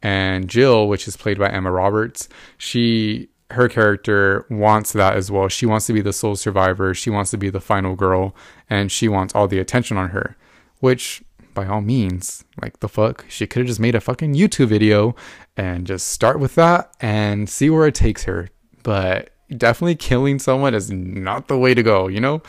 And 0.00 0.48
Jill, 0.48 0.88
which 0.88 1.08
is 1.08 1.16
played 1.16 1.38
by 1.38 1.50
Emma 1.50 1.72
Roberts, 1.72 2.28
she 2.56 3.28
her 3.50 3.68
character 3.68 4.44
wants 4.50 4.92
that 4.92 5.14
as 5.14 5.30
well. 5.30 5.48
She 5.48 5.66
wants 5.66 5.86
to 5.86 5.92
be 5.92 6.02
the 6.02 6.12
sole 6.12 6.36
survivor. 6.36 6.94
She 6.94 7.10
wants 7.10 7.30
to 7.30 7.38
be 7.38 7.50
the 7.50 7.60
final 7.60 7.94
girl, 7.96 8.34
and 8.68 8.92
she 8.92 9.08
wants 9.08 9.34
all 9.34 9.48
the 9.48 9.58
attention 9.58 9.96
on 9.96 10.10
her. 10.10 10.36
Which, 10.80 11.22
by 11.54 11.66
all 11.66 11.80
means, 11.80 12.44
like 12.60 12.80
the 12.80 12.88
fuck, 12.88 13.24
she 13.28 13.46
could 13.46 13.60
have 13.60 13.66
just 13.66 13.80
made 13.80 13.94
a 13.94 14.00
fucking 14.00 14.34
YouTube 14.34 14.68
video 14.68 15.16
and 15.56 15.86
just 15.86 16.08
start 16.08 16.38
with 16.38 16.54
that 16.56 16.92
and 17.00 17.48
see 17.48 17.70
where 17.70 17.86
it 17.86 17.94
takes 17.94 18.24
her. 18.24 18.48
But 18.82 19.30
definitely 19.56 19.96
killing 19.96 20.38
someone 20.38 20.74
is 20.74 20.90
not 20.90 21.48
the 21.48 21.58
way 21.58 21.74
to 21.74 21.82
go, 21.82 22.06
you 22.08 22.20
know. 22.20 22.42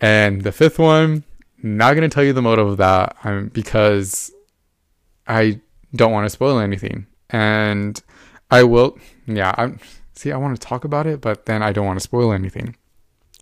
And 0.00 0.42
the 0.42 0.52
fifth 0.52 0.78
one, 0.78 1.24
not 1.62 1.94
gonna 1.94 2.08
tell 2.08 2.24
you 2.24 2.32
the 2.32 2.42
motive 2.42 2.66
of 2.66 2.76
that, 2.78 3.16
um, 3.24 3.48
because 3.48 4.32
I 5.26 5.60
don't 5.94 6.12
want 6.12 6.26
to 6.26 6.30
spoil 6.30 6.58
anything, 6.58 7.06
and 7.30 8.00
I 8.50 8.64
will. 8.64 8.98
Yeah, 9.26 9.54
I'm 9.56 9.78
see, 10.18 10.32
I 10.32 10.36
want 10.36 10.60
to 10.60 10.66
talk 10.66 10.84
about 10.84 11.06
it, 11.06 11.20
but 11.20 11.46
then 11.46 11.62
I 11.62 11.72
don't 11.72 11.86
want 11.86 11.98
to 11.98 12.02
spoil 12.02 12.32
anything. 12.32 12.76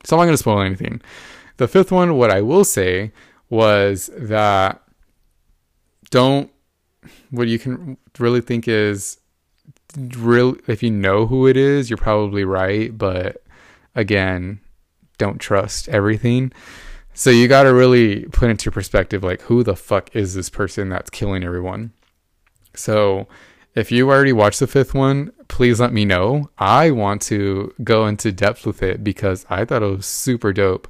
So 0.05 0.17
I'm 0.17 0.21
not 0.21 0.25
going 0.27 0.35
to 0.35 0.39
spoil 0.39 0.61
anything. 0.61 1.01
The 1.57 1.67
fifth 1.67 1.91
one, 1.91 2.17
what 2.17 2.31
I 2.31 2.43
will 2.43 2.65
say 2.65 3.13
was 3.49 4.11
that 4.17 4.83
don't, 6.11 6.51
what 7.31 7.49
you 7.49 7.59
can 7.59 7.97
really 8.19 8.41
think 8.41 8.69
is, 8.69 9.19
real 10.19 10.57
if 10.67 10.83
you 10.83 10.91
know 10.91 11.27
who 11.27 11.47
it 11.47 11.57
is, 11.57 11.89
you're 11.89 11.97
probably 11.97 12.45
right. 12.45 12.97
But 12.97 13.43
again, 13.95 14.61
don't 15.19 15.41
trust 15.41 15.89
everything. 15.89 16.53
So 17.15 17.31
you 17.31 17.49
got 17.49 17.63
to 17.63 17.73
really 17.73 18.27
put 18.27 18.51
into 18.51 18.71
perspective, 18.71 19.25
like, 19.25 19.41
who 19.43 19.63
the 19.63 19.75
fuck 19.75 20.15
is 20.15 20.35
this 20.35 20.51
person 20.51 20.91
that's 20.91 21.09
killing 21.09 21.43
everyone? 21.43 21.93
So 22.75 23.27
if 23.77 23.93
you 23.93 24.09
already 24.11 24.33
watched 24.33 24.59
the 24.59 24.67
fifth 24.67 24.95
one, 24.95 25.31
please 25.49 25.79
let 25.79 25.93
me 25.93 26.07
know. 26.07 26.51
I 26.59 26.91
want 26.91 27.21
to 27.23 27.75
go 27.85 28.07
into 28.07 28.33
depth 28.33 28.67
with 28.67 28.83
it 28.83 29.05
because 29.05 29.45
I 29.51 29.67
thought 29.67 29.83
it 29.83 29.97
was 29.97 30.07
super 30.07 30.53
dope. 30.53 30.89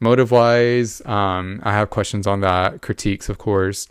Motive 0.00 0.30
wise, 0.30 1.04
um, 1.06 1.60
I 1.64 1.72
have 1.72 1.90
questions 1.90 2.26
on 2.26 2.40
that. 2.40 2.82
Critiques, 2.82 3.28
of 3.28 3.38
course. 3.38 3.88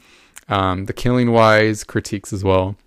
Um, 0.47 0.85
the 0.85 0.93
killing 0.93 1.31
wise, 1.31 1.83
critiques 1.83 2.31
as 2.31 2.45
well. 2.45 2.77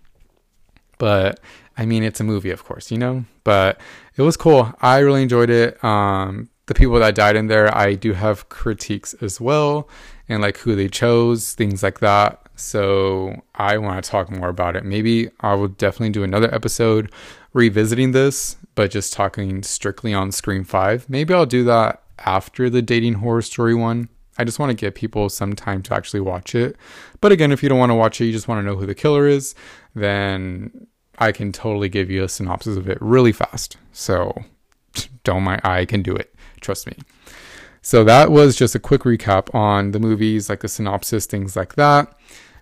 But 0.97 1.39
I 1.77 1.85
mean, 1.85 2.03
it's 2.03 2.21
a 2.21 2.25
movie, 2.25 2.51
of 2.51 2.65
course, 2.65 2.91
you 2.91 2.97
know? 2.97 3.27
But 3.45 3.79
it 4.17 4.23
was 4.23 4.39
cool. 4.39 4.73
I 4.81 4.99
really 5.01 5.23
enjoyed 5.23 5.51
it. 5.51 5.83
Um, 5.85 6.49
the 6.65 6.75
people 6.75 6.99
that 6.99 7.15
died 7.15 7.37
in 7.37 7.47
there, 7.47 7.75
I 7.77 7.95
do 7.95 8.15
have 8.15 8.49
critiques 8.49 9.13
as 9.21 9.39
well, 9.39 9.89
and 10.29 10.41
like 10.41 10.57
who 10.59 10.75
they 10.75 10.89
chose, 10.89 11.53
things 11.53 11.83
like 11.83 12.01
that. 12.01 12.46
So 12.57 13.43
I 13.55 13.79
want 13.79 14.03
to 14.03 14.11
talk 14.11 14.31
more 14.31 14.49
about 14.49 14.77
it. 14.77 14.85
Maybe 14.85 15.31
I 15.41 15.55
will 15.55 15.69
definitely 15.69 16.11
do 16.11 16.25
another 16.25 16.53
episode 16.53 17.13
revisiting 17.53 18.13
this, 18.13 18.57
but 18.75 18.91
just 18.91 19.13
talking 19.13 19.63
strictly 19.63 20.13
on 20.15 20.33
Scream 20.33 20.65
5. 20.65 21.09
Maybe 21.09 21.35
I'll 21.35 21.47
do 21.47 21.65
that 21.65 22.03
after 22.19 22.69
the 22.69 22.83
dating 22.83 23.15
horror 23.15 23.43
story 23.43 23.75
one. 23.75 24.09
I 24.39 24.45
just 24.45 24.59
want 24.59 24.71
to 24.71 24.75
give 24.75 24.95
people 24.95 25.29
some 25.29 25.55
time 25.55 25.83
to 25.83 25.95
actually 25.95 26.21
watch 26.21 26.55
it. 26.55 26.77
But 27.21 27.33
again, 27.33 27.53
if 27.53 27.63
you 27.63 27.69
don't 27.69 27.79
want 27.79 27.91
to 27.91 27.95
watch 27.95 28.21
it, 28.21 28.27
you 28.27 28.33
just 28.33 28.49
want 28.49 28.59
to 28.59 28.67
know 28.67 28.77
who 28.77 28.87
the 28.87 28.95
killer 28.95 29.27
is, 29.27 29.55
then 29.95 30.87
I 31.19 31.33
can 31.33 31.53
totally 31.53 31.89
give 31.89 32.11
you 32.11 32.25
a 32.25 32.29
synopsis 32.29 32.77
of 32.77 32.89
it 32.89 32.99
really 33.01 33.33
fast. 33.33 33.77
So 33.93 34.35
don't 35.25 35.43
mind, 35.43 35.61
I 35.65 35.85
can 35.85 36.03
do 36.03 36.15
it. 36.15 36.35
Trust 36.61 36.87
me. 36.87 36.97
So 37.83 38.03
that 38.05 38.31
was 38.31 38.57
just 38.57 38.75
a 38.75 38.81
quick 38.81 39.03
recap 39.03 39.55
on 39.55 39.93
the 39.93 40.01
movies, 40.01 40.49
like 40.49 40.61
the 40.61 40.69
synopsis, 40.69 41.27
things 41.27 41.55
like 41.55 41.77
that. 41.77 42.13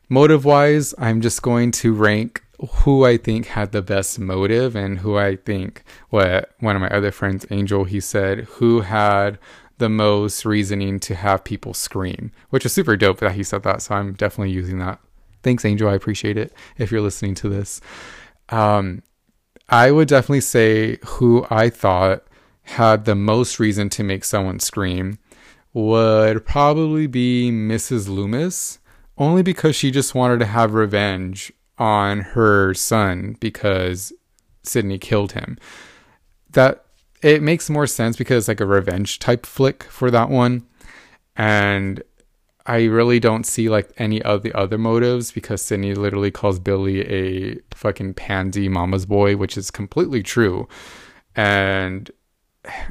Motive 0.08 0.44
wise, 0.44 0.94
I'm 0.98 1.20
just 1.20 1.42
going 1.42 1.70
to 1.72 1.94
rank 1.94 2.42
who 2.70 3.04
I 3.04 3.16
think 3.16 3.46
had 3.46 3.72
the 3.72 3.82
best 3.82 4.18
motive 4.18 4.76
and 4.76 4.98
who 4.98 5.16
I 5.16 5.36
think 5.36 5.82
what 6.10 6.50
one 6.60 6.76
of 6.76 6.82
my 6.82 6.90
other 6.90 7.10
friends, 7.10 7.46
Angel, 7.50 7.84
he 7.84 8.00
said, 8.00 8.40
who 8.40 8.82
had 8.82 9.38
the 9.78 9.88
most 9.88 10.44
reasoning 10.44 11.00
to 11.00 11.14
have 11.14 11.44
people 11.44 11.74
scream, 11.74 12.30
which 12.50 12.64
is 12.64 12.72
super 12.72 12.96
dope 12.96 13.18
that 13.18 13.32
he 13.32 13.42
said 13.42 13.62
that. 13.64 13.82
So 13.82 13.94
I'm 13.94 14.14
definitely 14.14 14.52
using 14.52 14.78
that. 14.78 15.00
Thanks, 15.42 15.64
Angel. 15.64 15.88
I 15.88 15.94
appreciate 15.94 16.36
it 16.36 16.52
if 16.78 16.90
you're 16.90 17.00
listening 17.00 17.34
to 17.36 17.48
this. 17.48 17.80
Um, 18.50 19.02
I 19.68 19.90
would 19.90 20.08
definitely 20.08 20.42
say 20.42 20.98
who 21.04 21.46
I 21.50 21.70
thought 21.70 22.24
had 22.62 23.04
the 23.04 23.14
most 23.14 23.58
reason 23.58 23.88
to 23.90 24.02
make 24.02 24.24
someone 24.24 24.60
scream 24.60 25.18
would 25.72 26.46
probably 26.46 27.06
be 27.06 27.50
Mrs. 27.50 28.08
Loomis 28.08 28.78
only 29.16 29.42
because 29.42 29.76
she 29.76 29.90
just 29.90 30.14
wanted 30.14 30.38
to 30.40 30.46
have 30.46 30.74
revenge 30.74 31.52
on 31.78 32.20
her 32.20 32.74
son 32.74 33.36
because 33.40 34.12
Sidney 34.62 34.98
killed 34.98 35.32
him. 35.32 35.58
That 36.50 36.84
it 37.22 37.42
makes 37.42 37.70
more 37.70 37.86
sense 37.86 38.16
because 38.16 38.48
like 38.48 38.60
a 38.60 38.66
revenge 38.66 39.18
type 39.18 39.46
flick 39.46 39.84
for 39.84 40.10
that 40.10 40.30
one. 40.30 40.66
And 41.36 42.02
I 42.66 42.84
really 42.84 43.20
don't 43.20 43.44
see 43.44 43.68
like 43.68 43.92
any 43.98 44.22
of 44.22 44.42
the 44.42 44.52
other 44.54 44.78
motives 44.78 45.32
because 45.32 45.60
Sidney 45.62 45.94
literally 45.94 46.30
calls 46.30 46.58
Billy 46.58 47.00
a 47.02 47.58
fucking 47.74 48.14
pansy 48.14 48.68
mama's 48.68 49.06
boy, 49.06 49.36
which 49.36 49.56
is 49.56 49.70
completely 49.70 50.22
true. 50.22 50.68
And 51.36 52.10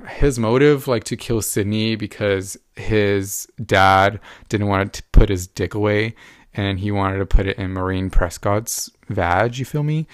his 0.07 0.37
motive 0.37 0.87
like 0.87 1.03
to 1.05 1.17
kill 1.17 1.41
Sidney 1.41 1.95
because 1.95 2.57
his 2.75 3.47
dad 3.65 4.19
didn't 4.49 4.67
want 4.67 4.93
to 4.93 5.03
put 5.11 5.29
his 5.29 5.47
dick 5.47 5.73
away 5.73 6.15
and 6.53 6.79
he 6.79 6.91
wanted 6.91 7.17
to 7.17 7.25
put 7.25 7.47
it 7.47 7.57
in 7.57 7.73
Maureen 7.73 8.09
Prescott's 8.09 8.91
vag, 9.09 9.57
you 9.57 9.65
feel 9.65 9.83
me? 9.83 10.07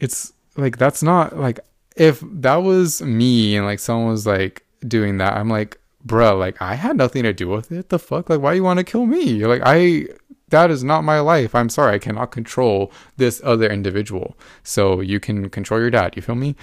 It's 0.00 0.32
like 0.56 0.78
that's 0.78 1.02
not 1.02 1.36
like 1.38 1.60
if 1.96 2.22
that 2.24 2.56
was 2.56 3.02
me 3.02 3.56
and 3.56 3.66
like 3.66 3.78
someone 3.78 4.10
was 4.10 4.26
like 4.26 4.64
doing 4.86 5.18
that, 5.18 5.36
I'm 5.36 5.48
like, 5.48 5.78
bro, 6.04 6.36
like 6.36 6.60
I 6.60 6.74
had 6.74 6.96
nothing 6.96 7.22
to 7.24 7.32
do 7.32 7.48
with 7.48 7.70
it. 7.70 7.90
The 7.90 7.98
fuck? 7.98 8.30
Like 8.30 8.40
why 8.40 8.54
you 8.54 8.64
want 8.64 8.78
to 8.78 8.84
kill 8.84 9.06
me? 9.06 9.22
You're 9.22 9.48
Like 9.48 9.62
I 9.64 10.06
that 10.48 10.70
is 10.70 10.82
not 10.82 11.04
my 11.04 11.20
life. 11.20 11.54
I'm 11.54 11.68
sorry, 11.68 11.94
I 11.94 11.98
cannot 11.98 12.32
control 12.32 12.92
this 13.16 13.40
other 13.44 13.70
individual. 13.70 14.36
So 14.64 15.00
you 15.00 15.20
can 15.20 15.48
control 15.48 15.78
your 15.78 15.90
dad, 15.90 16.16
you 16.16 16.22
feel 16.22 16.34
me? 16.34 16.56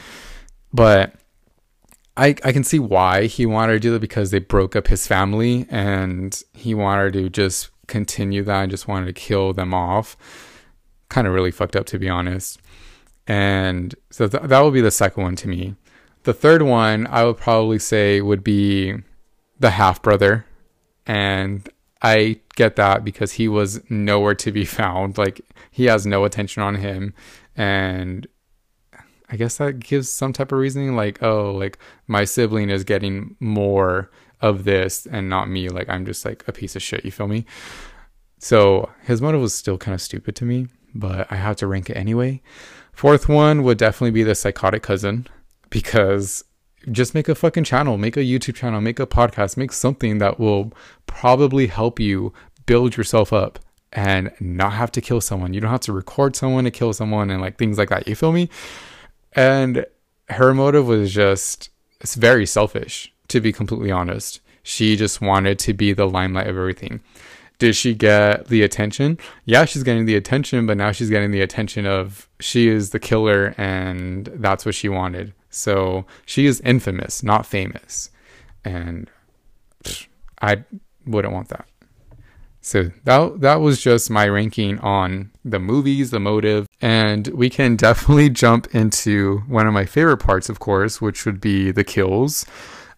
But 0.74 1.16
I, 2.18 2.30
I 2.44 2.52
can 2.52 2.64
see 2.64 2.80
why 2.80 3.28
he 3.28 3.46
wanted 3.46 3.74
to 3.74 3.80
do 3.80 3.92
that 3.92 4.00
because 4.00 4.32
they 4.32 4.40
broke 4.40 4.76
up 4.76 4.88
his 4.88 5.06
family 5.06 5.68
and 5.70 6.42
he 6.54 6.74
wanted 6.74 7.14
to 7.14 7.30
just 7.30 7.70
continue 7.86 8.44
that 8.44 8.64
and 8.64 8.72
just 8.72 8.88
wanted 8.88 9.06
to 9.06 9.14
kill 9.14 9.54
them 9.54 9.72
off. 9.74 10.18
Kind 11.10 11.28
of 11.28 11.34
really 11.34 11.52
fucked 11.52 11.76
up, 11.76 11.86
to 11.88 12.00
be 12.00 12.10
honest. 12.10 12.60
And 13.28 13.94
so 14.10 14.28
th- 14.28 14.44
that 14.44 14.60
would 14.62 14.74
be 14.74 14.82
the 14.82 14.90
second 14.90 15.22
one 15.22 15.36
to 15.38 15.48
me. 15.48 15.76
The 16.24 16.34
third 16.34 16.64
one, 16.64 17.06
I 17.08 17.24
would 17.24 17.38
probably 17.38 17.80
say, 17.80 18.20
would 18.20 18.44
be 18.44 18.96
the 19.60 19.72
half 19.72 20.02
brother. 20.02 20.46
And 21.06 21.70
I 22.02 22.40
get 22.56 22.78
that 22.78 23.06
because 23.06 23.34
he 23.34 23.48
was 23.48 23.80
nowhere 23.90 24.36
to 24.36 24.52
be 24.52 24.66
found. 24.80 25.20
Like, 25.20 25.42
he 25.70 25.86
has 25.86 26.08
no 26.08 26.26
attention 26.26 26.64
on 26.64 26.76
him. 26.76 27.14
And 27.56 28.28
I 29.30 29.36
guess 29.36 29.58
that 29.58 29.80
gives 29.80 30.10
some 30.10 30.34
type 30.34 30.52
of 30.52 30.60
reasoning 30.60 30.96
like, 30.96 31.22
oh, 31.22 31.52
like 31.52 31.78
my 32.08 32.24
sibling 32.26 32.70
is 32.70 32.84
getting 32.84 33.36
more 33.40 34.10
of 34.42 34.64
this 34.64 35.06
and 35.06 35.30
not 35.30 35.50
me. 35.50 35.68
Like 35.70 35.90
I'm 35.90 36.06
just 36.06 36.24
like 36.24 36.44
a 36.48 36.52
piece 36.52 36.76
of 36.76 36.82
shit. 36.82 37.04
You 37.04 37.12
feel 37.12 37.28
me? 37.28 37.46
So 38.40 38.90
his 39.04 39.22
motive 39.22 39.42
was 39.42 39.54
still 39.54 39.78
kind 39.78 39.94
of 39.96 40.02
stupid 40.02 40.36
to 40.38 40.46
me. 40.46 40.68
but 40.94 41.32
I 41.32 41.36
have 41.36 41.56
to 41.58 41.68
rank 41.68 41.90
it 41.90 41.98
anyway. 41.98 42.42
Fourth 42.94 43.30
one 43.30 43.64
would 43.64 43.78
definitely 43.78 44.12
be 44.12 44.24
the 44.24 44.36
psychotic 44.36 44.84
cousin 44.84 45.28
because 45.70 46.44
just 46.92 47.14
make 47.14 47.30
a 47.30 47.36
fucking 47.36 47.66
channel, 47.66 47.98
make 47.98 48.18
a 48.18 48.22
YouTube 48.22 48.56
channel, 48.56 48.82
make 48.82 49.00
a 49.00 49.06
podcast, 49.06 49.58
make 49.58 49.72
something 49.72 50.18
that 50.20 50.40
will 50.40 50.74
probably 51.06 51.68
help 51.68 52.00
you 52.00 52.34
build 52.66 52.98
yourself 52.98 53.32
up 53.32 53.60
and 53.94 54.32
not 54.40 54.74
have 54.74 54.92
to 54.94 55.02
kill 55.02 55.22
someone. 55.22 55.54
You 55.54 55.62
don't 55.62 55.72
have 55.72 55.82
to 55.82 55.94
record 55.94 56.36
someone 56.36 56.64
to 56.64 56.72
kill 56.72 56.94
someone 56.94 57.30
and 57.30 57.42
like 57.42 57.58
things 57.58 57.78
like 57.78 57.90
that. 57.90 58.08
You 58.08 58.16
feel 58.16 58.32
me? 58.32 58.50
And 59.38 59.86
her 60.30 60.54
motive 60.54 60.88
was 60.88 61.14
just 61.14 61.70
it's 62.02 62.16
very 62.16 62.46
selfish, 62.46 63.14
to 63.30 63.40
be 63.40 63.54
completely 63.54 63.92
honest. 63.92 64.42
She 64.64 64.98
just 64.98 65.22
wanted 65.22 65.60
to 65.60 65.74
be 65.74 65.94
the 65.94 66.08
limelight 66.08 66.48
of 66.48 66.58
everything. 66.58 67.00
Did 67.60 67.76
she 67.76 67.96
get 67.96 68.48
the 68.48 68.62
attention? 68.64 69.18
Yeah, 69.46 69.66
she's 69.66 69.84
getting 69.84 70.06
the 70.06 70.16
attention, 70.16 70.68
but 70.68 70.78
now 70.78 70.92
she's 70.92 71.10
getting 71.10 71.32
the 71.32 71.42
attention 71.42 71.86
of 71.86 72.28
she 72.40 72.68
is 72.68 72.90
the 72.90 73.00
killer 73.00 73.56
and 73.58 74.30
that's 74.36 74.66
what 74.66 74.76
she 74.76 74.90
wanted. 74.90 75.34
So 75.50 76.06
she 76.26 76.46
is 76.46 76.60
infamous, 76.62 77.24
not 77.24 77.46
famous. 77.46 78.10
And 78.64 79.10
I 80.42 80.64
wouldn't 81.06 81.34
want 81.34 81.50
that. 81.50 81.68
So 82.68 82.92
that 83.06 83.40
that 83.40 83.62
was 83.62 83.82
just 83.82 84.10
my 84.10 84.28
ranking 84.28 84.78
on 84.80 85.32
the 85.46 85.58
movies, 85.58 86.12
the 86.12 86.20
motive, 86.20 86.68
and 86.82 87.26
we 87.30 87.50
can 87.50 87.76
definitely 87.88 88.30
jump 88.30 88.76
into 88.76 89.38
one 89.48 89.68
of 89.68 89.74
my 89.74 89.86
favorite 89.86 90.18
parts, 90.18 90.50
of 90.50 90.60
course, 90.60 91.00
which 91.00 91.26
would 91.26 91.40
be 91.40 91.72
the 91.72 91.86
kills. 91.86 92.46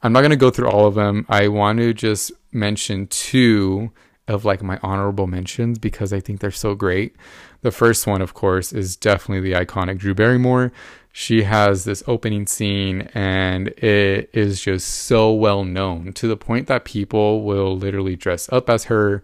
I'm 0.01 0.11
not 0.11 0.21
going 0.21 0.31
to 0.31 0.37
go 0.37 0.49
through 0.49 0.69
all 0.69 0.87
of 0.87 0.95
them. 0.95 1.23
I 1.29 1.49
want 1.49 1.77
to 1.77 1.93
just 1.93 2.31
mention 2.51 3.05
two 3.07 3.91
of 4.27 4.43
like 4.43 4.63
my 4.63 4.79
honorable 4.81 5.27
mentions 5.27 5.77
because 5.77 6.13
I 6.13 6.19
think 6.19 6.39
they're 6.39 6.49
so 6.49 6.73
great. 6.73 7.15
The 7.61 7.71
first 7.71 8.07
one, 8.07 8.23
of 8.23 8.33
course, 8.33 8.73
is 8.73 8.95
definitely 8.95 9.51
the 9.51 9.63
iconic 9.63 9.99
Drew 9.99 10.15
Barrymore. 10.15 10.71
She 11.11 11.43
has 11.43 11.83
this 11.83 12.03
opening 12.07 12.47
scene 12.47 13.09
and 13.13 13.67
it 13.69 14.31
is 14.33 14.61
just 14.61 14.87
so 14.87 15.31
well 15.31 15.63
known 15.63 16.13
to 16.13 16.27
the 16.27 16.37
point 16.37 16.67
that 16.67 16.85
people 16.85 17.43
will 17.43 17.77
literally 17.77 18.15
dress 18.15 18.51
up 18.51 18.67
as 18.67 18.85
her. 18.85 19.21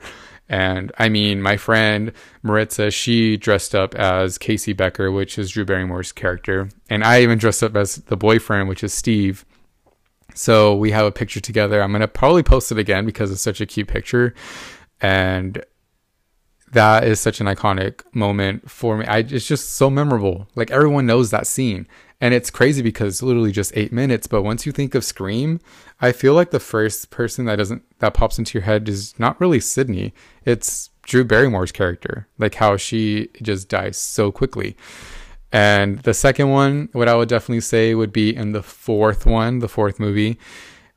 And 0.48 0.92
I 1.00 1.10
mean, 1.10 1.42
my 1.42 1.58
friend 1.58 2.12
Maritza, 2.44 2.92
she 2.92 3.36
dressed 3.38 3.74
up 3.74 3.96
as 3.96 4.38
Casey 4.38 4.74
Becker, 4.74 5.12
which 5.12 5.40
is 5.40 5.52
Drew 5.52 5.66
Barrymore's 5.66 6.12
character. 6.12 6.70
And 6.90 7.04
I 7.04 7.22
even 7.22 7.38
dressed 7.38 7.64
up 7.64 7.76
as 7.76 7.96
the 7.96 8.18
boyfriend, 8.18 8.70
which 8.70 8.84
is 8.84 8.94
Steve. 8.94 9.46
So 10.36 10.76
we 10.76 10.92
have 10.92 11.06
a 11.06 11.12
picture 11.12 11.40
together. 11.40 11.82
I'm 11.82 11.92
going 11.92 12.02
to 12.02 12.08
probably 12.08 12.44
post 12.44 12.72
it 12.72 12.78
again 12.78 13.06
because 13.06 13.32
it's 13.32 13.42
such 13.42 13.62
a 13.62 13.66
cute 13.66 13.88
picture. 13.88 14.36
And 15.02 15.64
that 16.74 17.06
is 17.06 17.20
such 17.20 17.40
an 17.40 17.48
iconic 17.48 18.02
moment 18.14 18.70
for 18.70 18.98
me. 18.98 19.06
I, 19.06 19.20
it's 19.20 19.48
just 19.48 19.72
so 19.72 19.90
memorable. 19.90 20.48
Like 20.56 20.72
everyone 20.72 21.06
knows 21.06 21.32
that 21.32 21.48
scene. 21.48 21.88
And 22.22 22.34
it's 22.34 22.50
crazy 22.50 22.82
because 22.82 23.16
it's 23.16 23.24
literally 23.24 23.52
just 23.52 23.76
eight 23.76 23.92
minutes. 23.92 24.28
But 24.28 24.44
once 24.44 24.66
you 24.66 24.72
think 24.72 24.96
of 24.96 25.04
Scream, 25.04 25.60
I 26.00 26.12
feel 26.12 26.34
like 26.34 26.52
the 26.52 26.60
first 26.60 27.10
person 27.10 27.46
that 27.46 27.58
doesn't 27.58 27.84
that 28.00 28.14
pops 28.14 28.40
into 28.40 28.58
your 28.58 28.64
head 28.64 28.88
is 28.88 29.18
not 29.20 29.40
really 29.40 29.60
Sidney. 29.60 30.14
It's 30.46 30.90
Drew 31.04 31.26
Barrymore's 31.26 31.72
character. 31.72 32.28
Like 32.38 32.56
how 32.56 32.78
she 32.78 33.30
just 33.42 33.70
dies 33.70 33.98
so 33.98 34.32
quickly. 34.32 34.78
And 35.52 36.00
the 36.00 36.14
second 36.14 36.50
one, 36.50 36.90
what 36.94 37.08
I 37.08 37.16
would 37.16 37.30
definitely 37.30 37.62
say 37.62 37.96
would 37.96 38.12
be 38.12 38.36
in 38.36 38.52
the 38.52 38.64
fourth 38.64 39.26
one, 39.26 39.60
the 39.60 39.70
fourth 39.70 40.00
movie, 40.00 40.38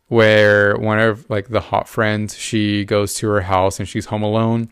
where 0.06 0.76
one 0.76 0.98
of 0.98 1.28
like 1.28 1.48
the 1.48 1.60
hot 1.60 1.88
friends, 1.88 2.36
she 2.36 2.84
goes 2.84 3.14
to 3.14 3.28
her 3.28 3.42
house 3.42 3.78
and 3.78 3.88
she's 3.88 4.06
home 4.06 4.22
alone 4.22 4.70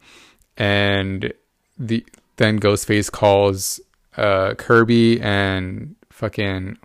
and 0.57 1.33
the 1.79 2.05
then 2.37 2.59
Ghostface 2.61 3.11
calls 3.11 3.81
uh, 4.17 4.55
Kirby 4.55 5.21
and 5.21 5.96
fucking 6.16 6.78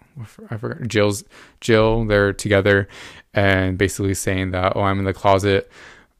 I 0.50 0.58
forgot 0.58 0.88
Jill's 0.88 1.24
Jill. 1.62 2.06
They're 2.06 2.34
together 2.34 2.90
and 3.34 3.78
basically 3.78 4.14
saying 4.14 4.52
that 4.52 4.74
oh 4.76 4.82
I'm 4.82 5.00
in 5.00 5.06
the 5.06 5.14
closet, 5.14 5.72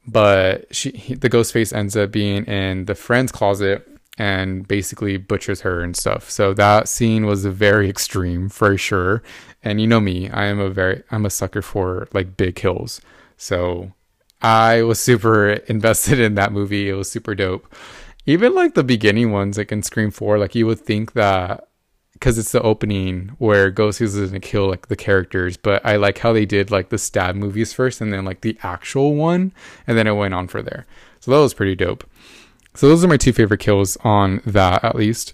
but 0.06 0.74
she 0.74 0.90
he, 0.92 1.14
the 1.14 1.28
Ghostface 1.28 1.74
ends 1.74 1.96
up 1.96 2.10
being 2.10 2.44
in 2.46 2.86
the 2.86 2.94
friend's 2.94 3.30
closet 3.30 3.86
and 4.18 4.66
basically 4.66 5.18
butchers 5.18 5.60
her 5.60 5.82
and 5.82 5.96
stuff. 5.96 6.30
So 6.30 6.54
that 6.54 6.88
scene 6.88 7.26
was 7.26 7.44
very 7.44 7.88
extreme 7.88 8.48
for 8.48 8.76
sure. 8.78 9.22
And 9.62 9.80
you 9.80 9.86
know 9.86 10.00
me, 10.00 10.30
I 10.30 10.46
am 10.46 10.58
a 10.58 10.70
very 10.70 11.02
I'm 11.10 11.26
a 11.26 11.30
sucker 11.30 11.62
for 11.62 12.08
like 12.14 12.36
big 12.38 12.56
kills. 12.56 13.02
So 13.36 13.92
I 14.40 14.82
was 14.82 14.98
super 14.98 15.50
invested 15.68 16.18
in 16.18 16.34
that 16.36 16.52
movie. 16.52 16.88
It 16.88 16.94
was 16.94 17.10
super 17.10 17.34
dope. 17.34 17.72
Even 18.24 18.54
like 18.54 18.72
the 18.74 18.84
beginning 18.84 19.32
ones, 19.32 19.58
like 19.58 19.72
in 19.72 19.82
Scream 19.82 20.12
4, 20.12 20.38
like 20.38 20.54
you 20.54 20.64
would 20.66 20.78
think 20.78 21.12
that 21.12 21.68
because 22.22 22.38
it's 22.38 22.52
the 22.52 22.62
opening 22.62 23.34
where 23.38 23.68
Ghost 23.68 24.00
is 24.00 24.14
gonna 24.14 24.38
kill 24.38 24.68
like 24.68 24.86
the 24.86 24.94
characters, 24.94 25.56
but 25.56 25.84
I 25.84 25.96
like 25.96 26.18
how 26.18 26.32
they 26.32 26.46
did 26.46 26.70
like 26.70 26.90
the 26.90 26.96
stab 26.96 27.34
movies 27.34 27.72
first 27.72 28.00
and 28.00 28.12
then 28.12 28.24
like 28.24 28.42
the 28.42 28.56
actual 28.62 29.16
one, 29.16 29.50
and 29.88 29.98
then 29.98 30.06
it 30.06 30.12
went 30.12 30.32
on 30.32 30.46
for 30.46 30.62
there. 30.62 30.86
So 31.18 31.32
that 31.32 31.40
was 31.40 31.52
pretty 31.52 31.74
dope. 31.74 32.08
So 32.74 32.86
those 32.88 33.02
are 33.02 33.08
my 33.08 33.16
two 33.16 33.32
favorite 33.32 33.58
kills 33.58 33.96
on 34.04 34.40
that 34.46 34.84
at 34.84 34.94
least. 34.94 35.32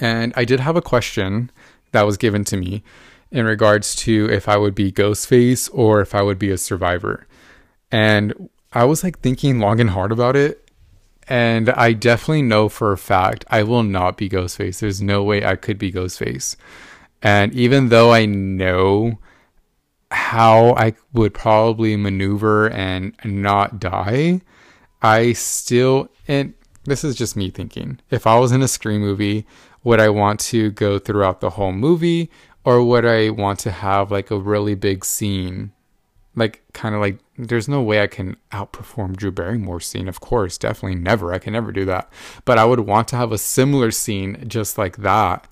And 0.00 0.32
I 0.34 0.44
did 0.44 0.58
have 0.58 0.74
a 0.74 0.82
question 0.82 1.52
that 1.92 2.04
was 2.04 2.16
given 2.16 2.42
to 2.46 2.56
me 2.56 2.82
in 3.30 3.44
regards 3.44 3.94
to 3.94 4.28
if 4.28 4.48
I 4.48 4.56
would 4.56 4.74
be 4.74 4.90
Ghostface 4.90 5.70
or 5.72 6.00
if 6.00 6.12
I 6.12 6.22
would 6.22 6.40
be 6.40 6.50
a 6.50 6.58
survivor. 6.58 7.24
And 7.92 8.50
I 8.72 8.82
was 8.82 9.04
like 9.04 9.20
thinking 9.20 9.60
long 9.60 9.78
and 9.78 9.90
hard 9.90 10.10
about 10.10 10.34
it. 10.34 10.63
And 11.28 11.70
I 11.70 11.92
definitely 11.92 12.42
know 12.42 12.68
for 12.68 12.92
a 12.92 12.98
fact 12.98 13.44
I 13.48 13.62
will 13.62 13.82
not 13.82 14.16
be 14.16 14.28
Ghostface. 14.28 14.80
There's 14.80 15.00
no 15.00 15.22
way 15.22 15.44
I 15.44 15.56
could 15.56 15.78
be 15.78 15.92
Ghostface. 15.92 16.56
And 17.22 17.54
even 17.54 17.88
though 17.88 18.12
I 18.12 18.26
know 18.26 19.18
how 20.10 20.74
I 20.74 20.94
would 21.12 21.34
probably 21.34 21.96
maneuver 21.96 22.68
and 22.70 23.14
not 23.24 23.80
die, 23.80 24.42
I 25.02 25.32
still, 25.32 26.08
and 26.28 26.54
this 26.84 27.04
is 27.04 27.16
just 27.16 27.36
me 27.36 27.50
thinking, 27.50 28.00
if 28.10 28.26
I 28.26 28.38
was 28.38 28.52
in 28.52 28.62
a 28.62 28.68
Scream 28.68 29.00
movie, 29.00 29.46
would 29.82 30.00
I 30.00 30.08
want 30.08 30.40
to 30.40 30.70
go 30.70 30.98
throughout 30.98 31.40
the 31.40 31.50
whole 31.50 31.72
movie 31.72 32.30
or 32.64 32.82
would 32.82 33.04
I 33.04 33.30
want 33.30 33.58
to 33.60 33.70
have 33.70 34.10
like 34.10 34.30
a 34.30 34.38
really 34.38 34.74
big 34.74 35.04
scene 35.04 35.72
like 36.36 36.62
kind 36.72 36.94
of 36.94 37.00
like 37.00 37.18
there's 37.38 37.68
no 37.68 37.82
way 37.82 38.02
I 38.02 38.06
can 38.06 38.36
outperform 38.52 39.16
Drew 39.16 39.30
Barrymore's 39.30 39.86
scene. 39.86 40.08
Of 40.08 40.20
course, 40.20 40.58
definitely 40.58 40.98
never. 40.98 41.32
I 41.32 41.38
can 41.38 41.52
never 41.52 41.72
do 41.72 41.84
that. 41.86 42.12
But 42.44 42.58
I 42.58 42.64
would 42.64 42.80
want 42.80 43.08
to 43.08 43.16
have 43.16 43.32
a 43.32 43.38
similar 43.38 43.90
scene 43.90 44.44
just 44.48 44.78
like 44.78 44.98
that. 44.98 45.46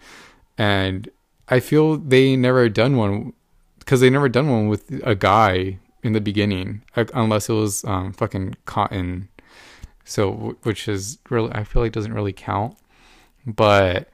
And 0.59 1.09
I 1.49 1.61
feel 1.61 1.97
they 1.97 2.37
never 2.37 2.68
done 2.68 2.97
one 2.97 3.33
because 3.79 4.01
they 4.01 4.11
never 4.11 4.29
done 4.29 4.51
one 4.51 4.68
with 4.68 5.01
a 5.05 5.14
guy 5.14 5.79
in 6.03 6.12
the 6.12 6.21
beginning, 6.21 6.83
unless 7.14 7.49
it 7.49 7.53
was 7.53 7.85
um, 7.85 8.12
fucking 8.12 8.57
Cotton. 8.64 9.29
So, 10.05 10.57
which 10.62 10.88
is 10.88 11.18
really, 11.31 11.53
I 11.53 11.64
feel 11.64 11.83
like 11.83 11.92
doesn't 11.92 12.12
really 12.12 12.33
count. 12.33 12.77
But 13.47 14.09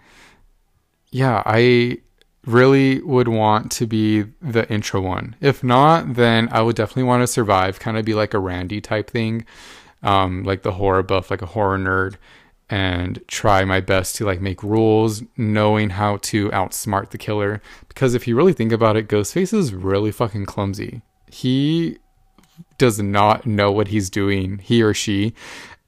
yeah, 1.10 1.42
I 1.46 1.98
really 2.48 3.00
would 3.02 3.28
want 3.28 3.70
to 3.72 3.86
be 3.86 4.22
the 4.40 4.68
intro 4.72 5.00
one. 5.00 5.36
If 5.40 5.62
not, 5.62 6.14
then 6.14 6.48
I 6.50 6.62
would 6.62 6.76
definitely 6.76 7.02
want 7.04 7.22
to 7.22 7.26
survive, 7.26 7.78
kind 7.78 7.98
of 7.98 8.04
be 8.04 8.14
like 8.14 8.34
a 8.34 8.38
Randy 8.38 8.80
type 8.80 9.10
thing, 9.10 9.44
um, 10.02 10.44
like 10.44 10.62
the 10.62 10.72
horror 10.72 11.02
buff, 11.02 11.30
like 11.30 11.42
a 11.42 11.46
horror 11.46 11.78
nerd, 11.78 12.16
and 12.70 13.22
try 13.28 13.64
my 13.64 13.80
best 13.80 14.16
to 14.16 14.24
like 14.24 14.40
make 14.40 14.62
rules, 14.62 15.22
knowing 15.36 15.90
how 15.90 16.16
to 16.18 16.48
outsmart 16.50 17.10
the 17.10 17.18
killer. 17.18 17.60
Because 17.86 18.14
if 18.14 18.26
you 18.26 18.34
really 18.34 18.54
think 18.54 18.72
about 18.72 18.96
it, 18.96 19.08
Ghostface 19.08 19.52
is 19.52 19.74
really 19.74 20.10
fucking 20.10 20.46
clumsy. 20.46 21.02
He 21.30 21.98
does 22.78 22.98
not 22.98 23.46
know 23.46 23.70
what 23.70 23.88
he's 23.88 24.08
doing, 24.08 24.58
he 24.58 24.82
or 24.82 24.94
she, 24.94 25.34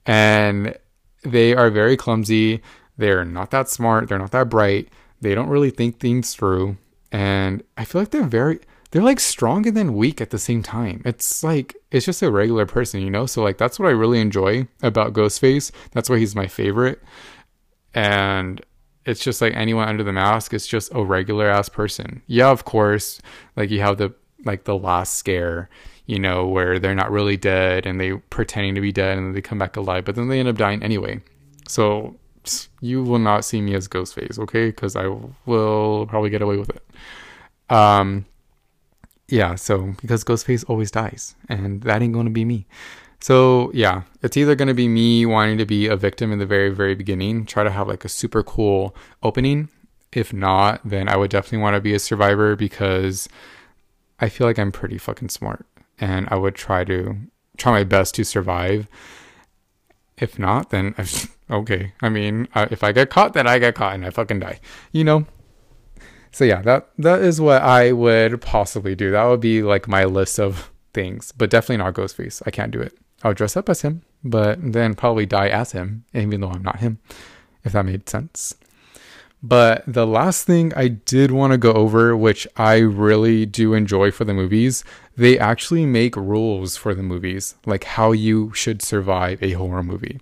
and 0.05 0.77
they 1.23 1.55
are 1.55 1.71
very 1.71 1.97
clumsy. 1.97 2.61
They're 2.97 3.25
not 3.25 3.49
that 3.49 3.67
smart. 3.67 4.07
They're 4.07 4.19
not 4.19 4.31
that 4.31 4.49
bright 4.49 4.89
they 5.21 5.35
don't 5.35 5.49
really 5.49 5.69
think 5.69 5.99
things 5.99 6.35
through. 6.35 6.77
And 7.11 7.63
I 7.77 7.85
feel 7.85 8.01
like 8.01 8.11
they're 8.11 8.23
very, 8.23 8.59
they're 8.91 9.03
like 9.03 9.19
strong 9.19 9.67
and 9.67 9.75
then 9.77 9.93
weak 9.93 10.19
at 10.19 10.31
the 10.31 10.39
same 10.39 10.63
time. 10.63 11.01
It's 11.05 11.43
like, 11.43 11.75
it's 11.91 12.05
just 12.05 12.21
a 12.21 12.31
regular 12.31 12.65
person, 12.65 13.01
you 13.01 13.09
know? 13.09 13.25
So, 13.25 13.43
like, 13.43 13.57
that's 13.57 13.79
what 13.79 13.87
I 13.87 13.91
really 13.91 14.19
enjoy 14.19 14.67
about 14.81 15.13
Ghostface. 15.13 15.71
That's 15.91 16.09
why 16.09 16.17
he's 16.17 16.35
my 16.35 16.47
favorite. 16.47 17.01
And 17.93 18.61
it's 19.05 19.23
just 19.23 19.41
like 19.41 19.53
anyone 19.55 19.87
under 19.87 20.03
the 20.03 20.13
mask, 20.13 20.53
it's 20.53 20.67
just 20.67 20.93
a 20.93 21.03
regular 21.03 21.49
ass 21.49 21.69
person. 21.69 22.21
Yeah, 22.27 22.49
of 22.49 22.65
course, 22.65 23.21
like 23.55 23.69
you 23.69 23.81
have 23.81 23.97
the, 23.97 24.13
like 24.45 24.63
the 24.63 24.77
last 24.77 25.15
scare, 25.15 25.69
you 26.05 26.19
know, 26.19 26.47
where 26.47 26.79
they're 26.79 26.95
not 26.95 27.11
really 27.11 27.37
dead 27.37 27.85
and 27.85 27.99
they 27.99 28.13
pretending 28.13 28.75
to 28.75 28.81
be 28.81 28.91
dead 28.91 29.17
and 29.17 29.27
then 29.27 29.33
they 29.33 29.41
come 29.41 29.57
back 29.57 29.75
alive, 29.75 30.05
but 30.05 30.15
then 30.15 30.27
they 30.27 30.39
end 30.39 30.49
up 30.49 30.57
dying 30.57 30.83
anyway. 30.83 31.21
So 31.67 32.15
you 32.81 33.03
will 33.03 33.19
not 33.19 33.45
see 33.45 33.61
me 33.61 33.75
as 33.75 33.87
Ghostface, 33.87 34.39
okay? 34.39 34.67
Because 34.67 34.95
I 34.95 35.07
will 35.45 36.05
probably 36.07 36.29
get 36.29 36.41
away 36.41 36.57
with 36.57 36.69
it. 36.69 36.83
Um, 37.69 38.25
yeah, 39.27 39.55
so 39.55 39.93
because 40.01 40.23
Ghostface 40.23 40.65
always 40.67 40.91
dies, 40.91 41.35
and 41.49 41.81
that 41.83 42.01
ain't 42.01 42.13
gonna 42.13 42.29
be 42.29 42.45
me. 42.45 42.65
So, 43.21 43.69
yeah, 43.73 44.01
it's 44.23 44.35
either 44.35 44.55
to 44.55 44.73
be 44.73 44.87
me 44.87 45.27
wanting 45.27 45.59
to 45.59 45.65
be 45.65 45.85
a 45.85 45.95
victim 45.95 46.31
in 46.31 46.39
the 46.39 46.45
very, 46.45 46.71
very 46.71 46.95
beginning, 46.95 47.45
try 47.45 47.63
to 47.63 47.69
have 47.69 47.87
like 47.87 48.03
a 48.03 48.09
super 48.09 48.41
cool 48.41 48.95
opening. 49.21 49.69
If 50.11 50.33
not, 50.33 50.81
then 50.83 51.07
I 51.07 51.17
would 51.17 51.29
definitely 51.29 51.59
want 51.59 51.75
to 51.75 51.81
be 51.81 51.93
a 51.93 51.99
survivor 51.99 52.55
because 52.55 53.29
I 54.19 54.27
feel 54.27 54.47
like 54.47 54.57
I'm 54.57 54.71
pretty 54.71 54.97
fucking 54.97 55.29
smart 55.29 55.65
and 55.99 56.27
I 56.31 56.35
would 56.35 56.55
try 56.55 56.83
to 56.85 57.15
try 57.57 57.71
my 57.71 57.83
best 57.83 58.15
to 58.15 58.23
survive. 58.23 58.87
If 60.17 60.39
not, 60.39 60.71
then 60.71 60.95
okay. 61.51 61.93
I 62.01 62.09
mean, 62.09 62.47
if 62.55 62.83
I 62.83 62.91
get 62.91 63.09
caught, 63.09 63.33
then 63.33 63.47
I 63.47 63.59
get 63.59 63.75
caught 63.75 63.93
and 63.93 64.05
I 64.05 64.09
fucking 64.09 64.39
die. 64.39 64.59
You 64.91 65.03
know. 65.03 65.25
So 66.31 66.45
yeah, 66.45 66.61
that 66.61 66.89
that 66.97 67.21
is 67.21 67.41
what 67.41 67.61
I 67.61 67.91
would 67.91 68.41
possibly 68.41 68.95
do. 68.95 69.11
That 69.11 69.25
would 69.25 69.41
be 69.41 69.61
like 69.63 69.87
my 69.87 70.05
list 70.05 70.39
of 70.39 70.71
things, 70.93 71.31
but 71.33 71.49
definitely 71.49 71.77
not 71.77 71.93
Ghostface. 71.93 72.41
I 72.45 72.51
can't 72.51 72.71
do 72.71 72.79
it. 72.79 72.97
I'll 73.23 73.33
dress 73.33 73.57
up 73.57 73.69
as 73.69 73.81
him, 73.81 74.01
but 74.23 74.57
then 74.61 74.95
probably 74.95 75.25
die 75.25 75.49
as 75.49 75.73
him, 75.73 76.05
even 76.13 76.41
though 76.41 76.49
I'm 76.49 76.63
not 76.63 76.79
him, 76.79 76.99
if 77.63 77.73
that 77.73 77.85
made 77.85 78.09
sense. 78.09 78.55
But 79.43 79.83
the 79.87 80.05
last 80.05 80.45
thing 80.45 80.71
I 80.75 80.87
did 80.87 81.31
want 81.31 81.51
to 81.51 81.57
go 81.57 81.73
over, 81.73 82.15
which 82.15 82.47
I 82.57 82.77
really 82.77 83.45
do 83.47 83.73
enjoy 83.73 84.11
for 84.11 84.23
the 84.23 84.35
movies, 84.35 84.83
they 85.17 85.39
actually 85.39 85.85
make 85.85 86.15
rules 86.15 86.77
for 86.77 86.93
the 86.93 87.01
movies, 87.01 87.55
like 87.65 87.83
how 87.83 88.11
you 88.11 88.53
should 88.53 88.81
survive 88.81 89.41
a 89.41 89.53
horror 89.53 89.83
movie. 89.83 90.19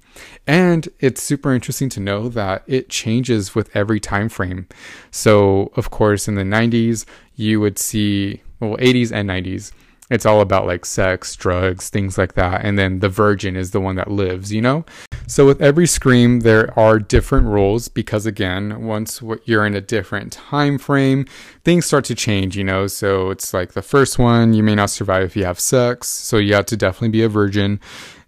And 0.48 0.88
it's 1.00 1.22
super 1.22 1.54
interesting 1.54 1.90
to 1.90 2.00
know 2.00 2.30
that 2.30 2.64
it 2.66 2.90
changes 2.90 3.54
with 3.54 3.76
every 3.76 4.00
time 4.00 4.30
frame. 4.30 4.68
So, 5.12 5.72
of 5.76 5.92
course, 5.92 6.28
in 6.28 6.36
the 6.36 6.44
90s, 6.44 7.06
you 7.36 7.60
would 7.60 7.78
see, 7.78 8.42
well, 8.62 8.78
80s 8.78 9.12
and 9.12 9.30
90s, 9.30 9.74
it's 10.10 10.26
all 10.26 10.42
about 10.42 10.66
like 10.66 10.86
sex, 10.86 11.36
drugs, 11.36 11.90
things 11.90 12.18
like 12.18 12.34
that. 12.34 12.66
And 12.66 12.78
then 12.78 13.00
the 13.00 13.10
virgin 13.10 13.56
is 13.56 13.72
the 13.72 13.80
one 13.80 13.96
that 13.96 14.10
lives, 14.10 14.52
you 14.52 14.62
know? 14.62 14.86
So 15.28 15.46
with 15.46 15.62
every 15.62 15.86
scream, 15.86 16.40
there 16.40 16.78
are 16.78 16.98
different 16.98 17.48
rules 17.48 17.88
because 17.88 18.26
again, 18.26 18.86
once 18.86 19.22
you're 19.46 19.66
in 19.66 19.76
a 19.76 19.82
different 19.82 20.34
time 20.34 20.80
frame, 20.80 21.26
things 21.64 21.86
start 21.86 22.06
to 22.06 22.16
change, 22.16 22.58
you 22.58 22.64
know? 22.64 22.88
So 22.88 23.30
it's 23.30 23.54
like 23.54 23.74
the 23.74 23.84
first 23.84 24.18
one, 24.18 24.54
you 24.54 24.64
may 24.64 24.76
not 24.76 24.90
survive 24.90 25.24
if 25.24 25.36
you 25.36 25.46
have 25.46 25.60
sex. 25.60 26.08
So 26.08 26.38
you 26.38 26.56
have 26.56 26.66
to 26.68 26.78
definitely 26.78 27.10
be 27.10 27.22
a 27.22 27.30
virgin. 27.30 27.80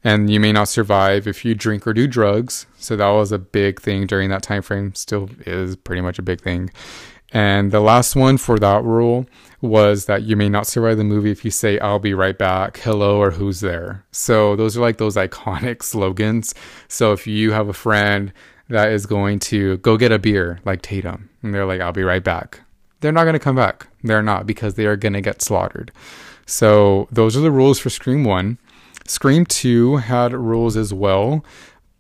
And 0.04 0.30
you 0.32 0.40
may 0.40 0.52
not 0.52 0.68
survive 0.68 1.28
if 1.28 1.46
you 1.46 1.54
drink 1.54 1.86
or 1.86 1.94
do 1.94 2.08
drugs. 2.08 2.66
So 2.78 2.96
that 2.96 3.10
was 3.10 3.32
a 3.32 3.38
big 3.40 3.80
thing 3.80 4.08
during 4.08 4.30
that 4.30 4.42
time 4.42 4.62
frame. 4.64 4.96
Still 4.96 5.30
is 5.46 5.76
pretty 5.76 6.02
much 6.02 6.18
a 6.18 6.24
big 6.24 6.42
thing. 6.42 6.72
And 7.34 7.72
the 7.72 7.80
last 7.80 8.16
one 8.16 8.38
for 8.38 8.60
that 8.60 8.84
rule 8.84 9.26
was 9.62 10.06
that 10.06 10.24
you 10.24 10.36
may 10.36 10.50
not 10.50 10.68
survive 10.68 10.98
the 10.98 11.04
movie 11.04 11.32
if 11.32 11.46
you 11.46 11.52
say, 11.52 11.80
I'll 11.80 12.00
be 12.00 12.14
right 12.14 12.38
back, 12.38 12.78
hello, 12.78 13.22
or 13.22 13.32
who's 13.32 13.62
there. 13.62 14.04
So 14.12 14.56
those 14.56 14.78
are 14.78 14.82
like 14.82 14.98
those 14.98 15.16
iconic 15.16 15.84
slogans. 15.84 16.54
So 16.88 17.14
if 17.14 17.28
you 17.28 17.52
have 17.54 17.70
a 17.70 17.74
friend 17.74 18.34
that 18.68 18.92
is 18.92 19.06
going 19.06 19.40
to 19.40 19.78
go 19.78 19.98
get 19.98 20.12
a 20.12 20.20
beer, 20.20 20.60
like 20.66 20.82
Tatum, 20.82 21.30
and 21.42 21.54
they're 21.54 21.66
like, 21.66 21.80
I'll 21.80 21.94
be 21.94 22.04
right 22.04 22.24
back, 22.24 22.62
they're 23.00 23.12
not 23.12 23.24
going 23.24 23.34
to 23.34 23.40
come 23.40 23.56
back. 23.56 23.88
They're 24.04 24.24
not 24.24 24.46
because 24.46 24.74
they 24.74 24.86
are 24.86 24.98
going 24.98 25.14
to 25.14 25.22
get 25.22 25.42
slaughtered. 25.42 25.92
So 26.46 27.08
those 27.12 27.38
are 27.38 27.42
the 27.42 27.52
rules 27.52 27.80
for 27.80 27.90
Scream 27.90 28.24
1. 28.24 28.58
Scream 29.08 29.46
2 29.46 29.98
had 29.98 30.34
rules 30.34 30.76
as 30.76 30.94
well, 30.94 31.46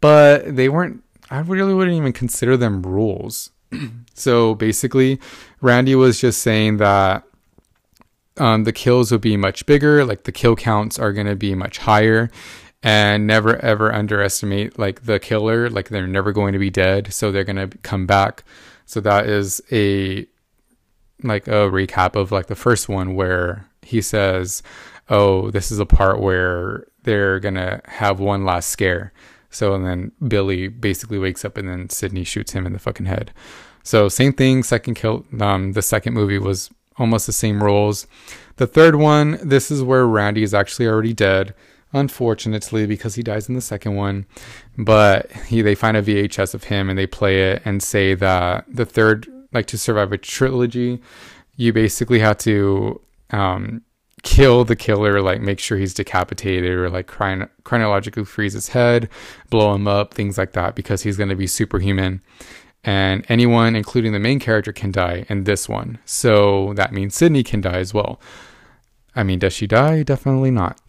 but 0.02 0.56
they 0.56 0.68
weren't, 0.68 1.04
I 1.30 1.40
really 1.40 1.74
wouldn't 1.74 1.96
even 1.96 2.14
consider 2.14 2.58
them 2.58 2.82
rules 2.84 3.52
so 4.14 4.56
basically, 4.56 5.20
Randy 5.62 5.96
was 5.96 6.20
just 6.20 6.42
saying 6.42 6.78
that 6.78 7.24
um, 8.38 8.64
the 8.64 8.74
kills 8.74 9.12
will 9.12 9.20
be 9.20 9.38
much 9.38 9.66
bigger, 9.66 10.06
like 10.06 10.24
the 10.24 10.32
kill 10.32 10.56
counts 10.56 10.98
are 10.98 11.14
going 11.14 11.28
to 11.28 11.36
be 11.36 11.56
much 11.56 11.80
higher, 11.80 12.30
and 12.84 13.28
never 13.28 13.58
ever 13.58 13.94
underestimate 13.94 14.80
like 14.80 15.06
the 15.06 15.20
killer, 15.20 15.70
like 15.70 15.90
they're 15.90 16.08
never 16.08 16.32
going 16.32 16.54
to 16.54 16.60
be 16.60 16.70
dead, 16.70 17.14
so 17.14 17.32
they're 17.32 17.44
going 17.44 17.70
to 17.70 17.78
come 17.80 18.06
back. 18.06 18.44
So 18.86 19.00
that 19.02 19.28
is 19.28 19.62
a 19.72 20.26
like 21.24 21.48
a 21.48 21.70
recap 21.70 22.16
of 22.16 22.32
like 22.32 22.48
the 22.48 22.56
first 22.56 22.90
one 22.90 23.16
where 23.16 23.68
he 23.82 24.02
says, 24.02 24.64
"Oh, 25.10 25.52
this 25.52 25.72
is 25.72 25.80
a 25.80 25.86
part 25.86 26.20
where 26.20 26.88
they're 27.04 27.40
going 27.40 27.56
to 27.56 27.82
have 27.86 28.20
one 28.20 28.46
last 28.46 28.70
scare." 28.70 29.14
So 29.52 29.74
and 29.74 29.86
then 29.86 30.12
Billy 30.28 30.68
basically 30.68 31.20
wakes 31.20 31.46
up 31.46 31.58
and 31.58 31.70
then 31.70 31.90
Sidney 31.90 32.24
shoots 32.24 32.54
him 32.54 32.66
in 32.66 32.74
the 32.74 32.80
fucking 32.80 33.06
head. 33.06 33.32
So 33.84 34.10
same 34.10 34.34
thing. 34.34 34.64
Second 34.64 34.96
kill. 34.96 35.26
Um, 35.40 35.74
the 35.74 35.82
second 35.82 36.14
movie 36.14 36.40
was 36.40 36.72
almost 36.98 37.26
the 37.26 37.34
same 37.34 37.64
roles. 37.64 38.08
The 38.58 38.68
third 38.68 38.96
one, 38.96 39.40
this 39.44 39.72
is 39.72 39.84
where 39.84 40.06
Randy 40.06 40.44
is 40.44 40.54
actually 40.54 40.88
already 40.88 41.14
dead, 41.14 41.54
unfortunately, 41.94 42.86
because 42.86 43.16
he 43.16 43.24
dies 43.24 43.50
in 43.50 43.56
the 43.56 43.62
second 43.62 43.96
one. 43.96 44.26
But 44.78 45.32
he 45.48 45.62
they 45.62 45.76
find 45.76 45.98
a 45.98 46.04
VHS 46.04 46.54
of 46.54 46.66
him 46.66 46.90
and 46.90 46.98
they 46.98 47.08
play 47.08 47.52
it 47.52 47.62
and 47.66 47.82
say 47.82 48.14
that 48.16 48.66
the 48.68 48.86
third, 48.86 49.28
like 49.52 49.68
to 49.68 49.78
survive 49.78 50.12
a 50.12 50.18
trilogy, 50.18 51.02
you 51.56 51.74
basically 51.74 52.20
have 52.20 52.38
to 52.40 53.02
um, 53.32 53.82
kill 54.24 54.64
the 54.64 54.76
killer, 54.76 55.22
like 55.22 55.42
make 55.42 55.60
sure 55.60 55.78
he's 55.78 55.94
decapitated 55.94 56.72
or 56.72 56.90
like 56.90 57.08
chron- 57.08 57.50
chronologically 57.64 58.26
freeze 58.26 58.54
his 58.54 58.70
head, 58.70 59.10
blow 59.50 59.74
him 59.74 59.88
up, 59.88 60.14
things 60.14 60.38
like 60.38 60.54
that, 60.54 60.76
because 60.76 61.04
he's 61.04 61.18
going 61.18 61.30
to 61.30 61.36
be 61.36 61.48
superhuman. 61.48 62.22
And 62.84 63.26
anyone, 63.30 63.76
including 63.76 64.12
the 64.12 64.20
main 64.20 64.40
character, 64.40 64.74
can 64.74 64.92
die 64.92 65.26
in 65.30 65.44
this 65.44 65.70
one. 65.70 66.00
So 66.06 66.74
that 66.76 66.94
means 66.94 67.16
Sidney 67.16 67.44
can 67.44 67.62
die 67.62 67.78
as 67.78 67.94
well. 67.94 68.20
I 69.16 69.24
mean, 69.24 69.40
does 69.40 69.54
she 69.54 69.68
die? 69.68 70.04
Definitely 70.04 70.52
not. 70.52 70.80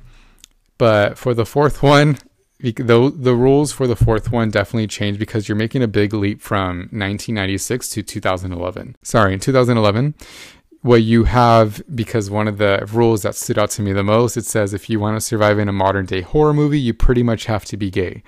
But 0.79 1.19
for 1.19 1.35
the 1.35 1.47
fourth 1.47 1.83
one, 1.83 2.19
the, 2.61 3.13
the 3.15 3.35
rules 3.35 3.73
for 3.73 3.87
the 3.87 3.97
fourth 3.97 4.31
one 4.31 4.51
definitely 4.51 4.87
changed 4.87 5.19
because 5.19 5.49
you're 5.49 5.57
making 5.57 5.83
a 5.83 5.89
big 5.89 6.15
leap 6.15 6.41
from 6.41 6.89
1996 6.93 7.89
to 7.91 8.03
2011. 8.03 8.97
Sorry, 9.03 9.35
in 9.35 9.41
2011, 9.41 10.15
what 10.83 11.03
you 11.03 11.25
have 11.25 11.81
because 11.95 12.29
one 12.29 12.49
of 12.49 12.59
the 12.59 12.87
rules 12.93 13.23
that 13.23 13.37
stood 13.37 13.59
out 13.59 13.71
to 13.71 13.83
me 13.83 13.93
the 13.93 14.03
most 14.03 14.37
it 14.37 14.45
says 14.45 14.75
if 14.75 14.91
you 14.91 14.99
want 14.99 15.17
to 15.17 15.21
survive 15.21 15.59
in 15.59 15.69
a 15.69 15.73
modern 15.73 16.05
day 16.05 16.21
horror 16.21 16.53
movie 16.53 16.81
you 16.81 16.93
pretty 16.93 17.23
much 17.23 17.47
have 17.47 17.65
to 17.65 17.77
be 17.77 17.91
gay. 17.91 18.23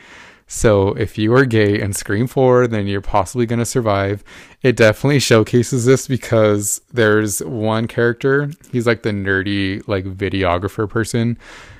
So 0.46 0.88
if 0.90 1.16
you 1.18 1.34
are 1.34 1.46
gay 1.46 1.80
and 1.80 1.96
scream 1.96 2.28
4 2.28 2.68
then 2.68 2.86
you're 2.86 3.00
possibly 3.00 3.44
going 3.44 3.58
to 3.58 3.66
survive. 3.66 4.22
It 4.62 4.76
definitely 4.76 5.18
showcases 5.18 5.84
this 5.84 6.06
because 6.06 6.80
there's 6.92 7.40
one 7.40 7.88
character 7.88 8.50
he's 8.70 8.86
like 8.86 9.02
the 9.02 9.10
nerdy 9.10 9.86
like 9.88 10.04
videographer 10.04 10.88
person. 10.88 11.36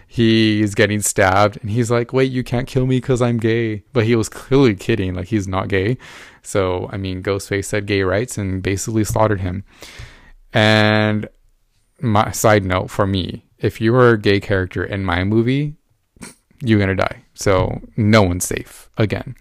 He's 0.09 0.75
getting 0.75 1.03
stabbed 1.03 1.59
and 1.63 1.71
he's 1.71 1.91
like 1.91 2.13
wait 2.13 2.33
you 2.33 2.43
can't 2.43 2.67
kill 2.67 2.87
me 2.87 2.97
because 2.97 3.23
i'm 3.23 3.39
gay. 3.39 3.85
But 3.93 4.07
he 4.07 4.17
was 4.17 4.29
clearly 4.29 4.75
kidding 4.75 5.15
like 5.15 5.29
he's 5.29 5.47
not 5.47 5.69
gay. 5.69 5.99
So 6.43 6.89
i 6.91 6.97
mean 6.97 7.23
ghostface 7.23 7.67
said 7.67 7.87
gay 7.87 8.03
rights 8.03 8.37
and 8.37 8.61
basically 8.61 9.05
slaughtered 9.05 9.41
him 9.41 9.63
and 10.55 11.29
my 12.01 12.31
side 12.31 12.65
note 12.65 12.91
for 12.91 13.07
me, 13.07 13.45
if 13.59 13.81
you 13.81 13.95
are 13.95 14.11
a 14.11 14.19
gay 14.19 14.41
character 14.41 14.85
in 14.85 15.05
my 15.05 15.25
movie, 15.25 15.75
you're 16.61 16.79
gonna 16.79 16.95
die. 16.95 17.25
So 17.35 17.81
no 17.97 18.23
one's 18.23 18.45
safe 18.45 18.89
again. 18.97 19.35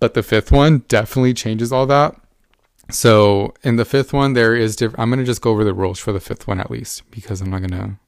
But 0.00 0.14
the 0.14 0.22
fifth 0.22 0.50
one 0.50 0.80
definitely 0.88 1.32
changes 1.32 1.72
all 1.72 1.86
that. 1.86 2.16
So 2.90 3.54
in 3.62 3.76
the 3.76 3.84
fifth 3.84 4.12
one, 4.12 4.32
there 4.32 4.54
is. 4.54 4.80
I'm 4.82 5.10
gonna 5.10 5.24
just 5.24 5.40
go 5.42 5.52
over 5.52 5.64
the 5.64 5.72
rules 5.72 5.98
for 5.98 6.12
the 6.12 6.20
fifth 6.20 6.48
one 6.48 6.60
at 6.60 6.70
least 6.70 7.08
because 7.10 7.40
I'm 7.40 7.50
not 7.50 7.62
gonna 7.62 7.98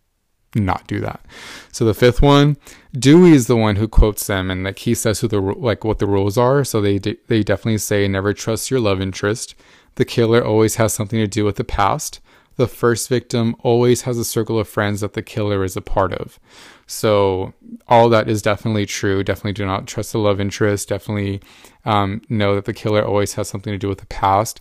not 0.56 0.86
do 0.86 1.00
that. 1.00 1.24
So 1.72 1.84
the 1.84 1.94
fifth 1.94 2.20
one, 2.20 2.56
Dewey 2.92 3.32
is 3.32 3.46
the 3.46 3.56
one 3.56 3.76
who 3.76 3.88
quotes 3.88 4.26
them, 4.26 4.50
and 4.50 4.64
like 4.64 4.80
he 4.80 4.94
says 4.94 5.20
who 5.20 5.28
the 5.28 5.40
like 5.40 5.84
what 5.84 6.00
the 6.00 6.06
rules 6.06 6.36
are. 6.36 6.64
So 6.64 6.80
they 6.80 6.98
they 6.98 7.42
definitely 7.42 7.78
say 7.78 8.08
never 8.08 8.32
trust 8.32 8.70
your 8.70 8.80
love 8.80 9.00
interest. 9.00 9.54
The 9.96 10.04
killer 10.04 10.44
always 10.44 10.76
has 10.76 10.92
something 10.92 11.20
to 11.20 11.28
do 11.28 11.44
with 11.44 11.56
the 11.56 11.64
past 11.64 12.20
the 12.56 12.68
first 12.68 13.08
victim 13.08 13.56
always 13.60 14.02
has 14.02 14.18
a 14.18 14.24
circle 14.24 14.58
of 14.58 14.68
friends 14.68 15.00
that 15.00 15.14
the 15.14 15.22
killer 15.22 15.64
is 15.64 15.76
a 15.76 15.80
part 15.80 16.12
of. 16.12 16.38
So 16.86 17.54
all 17.88 18.08
that 18.10 18.28
is 18.28 18.42
definitely 18.42 18.86
true. 18.86 19.24
Definitely 19.24 19.54
do 19.54 19.66
not 19.66 19.86
trust 19.86 20.12
the 20.12 20.18
love 20.18 20.40
interest. 20.40 20.88
Definitely 20.88 21.40
um, 21.84 22.22
know 22.28 22.54
that 22.54 22.64
the 22.64 22.74
killer 22.74 23.04
always 23.04 23.34
has 23.34 23.48
something 23.48 23.72
to 23.72 23.78
do 23.78 23.88
with 23.88 23.98
the 23.98 24.06
past. 24.06 24.60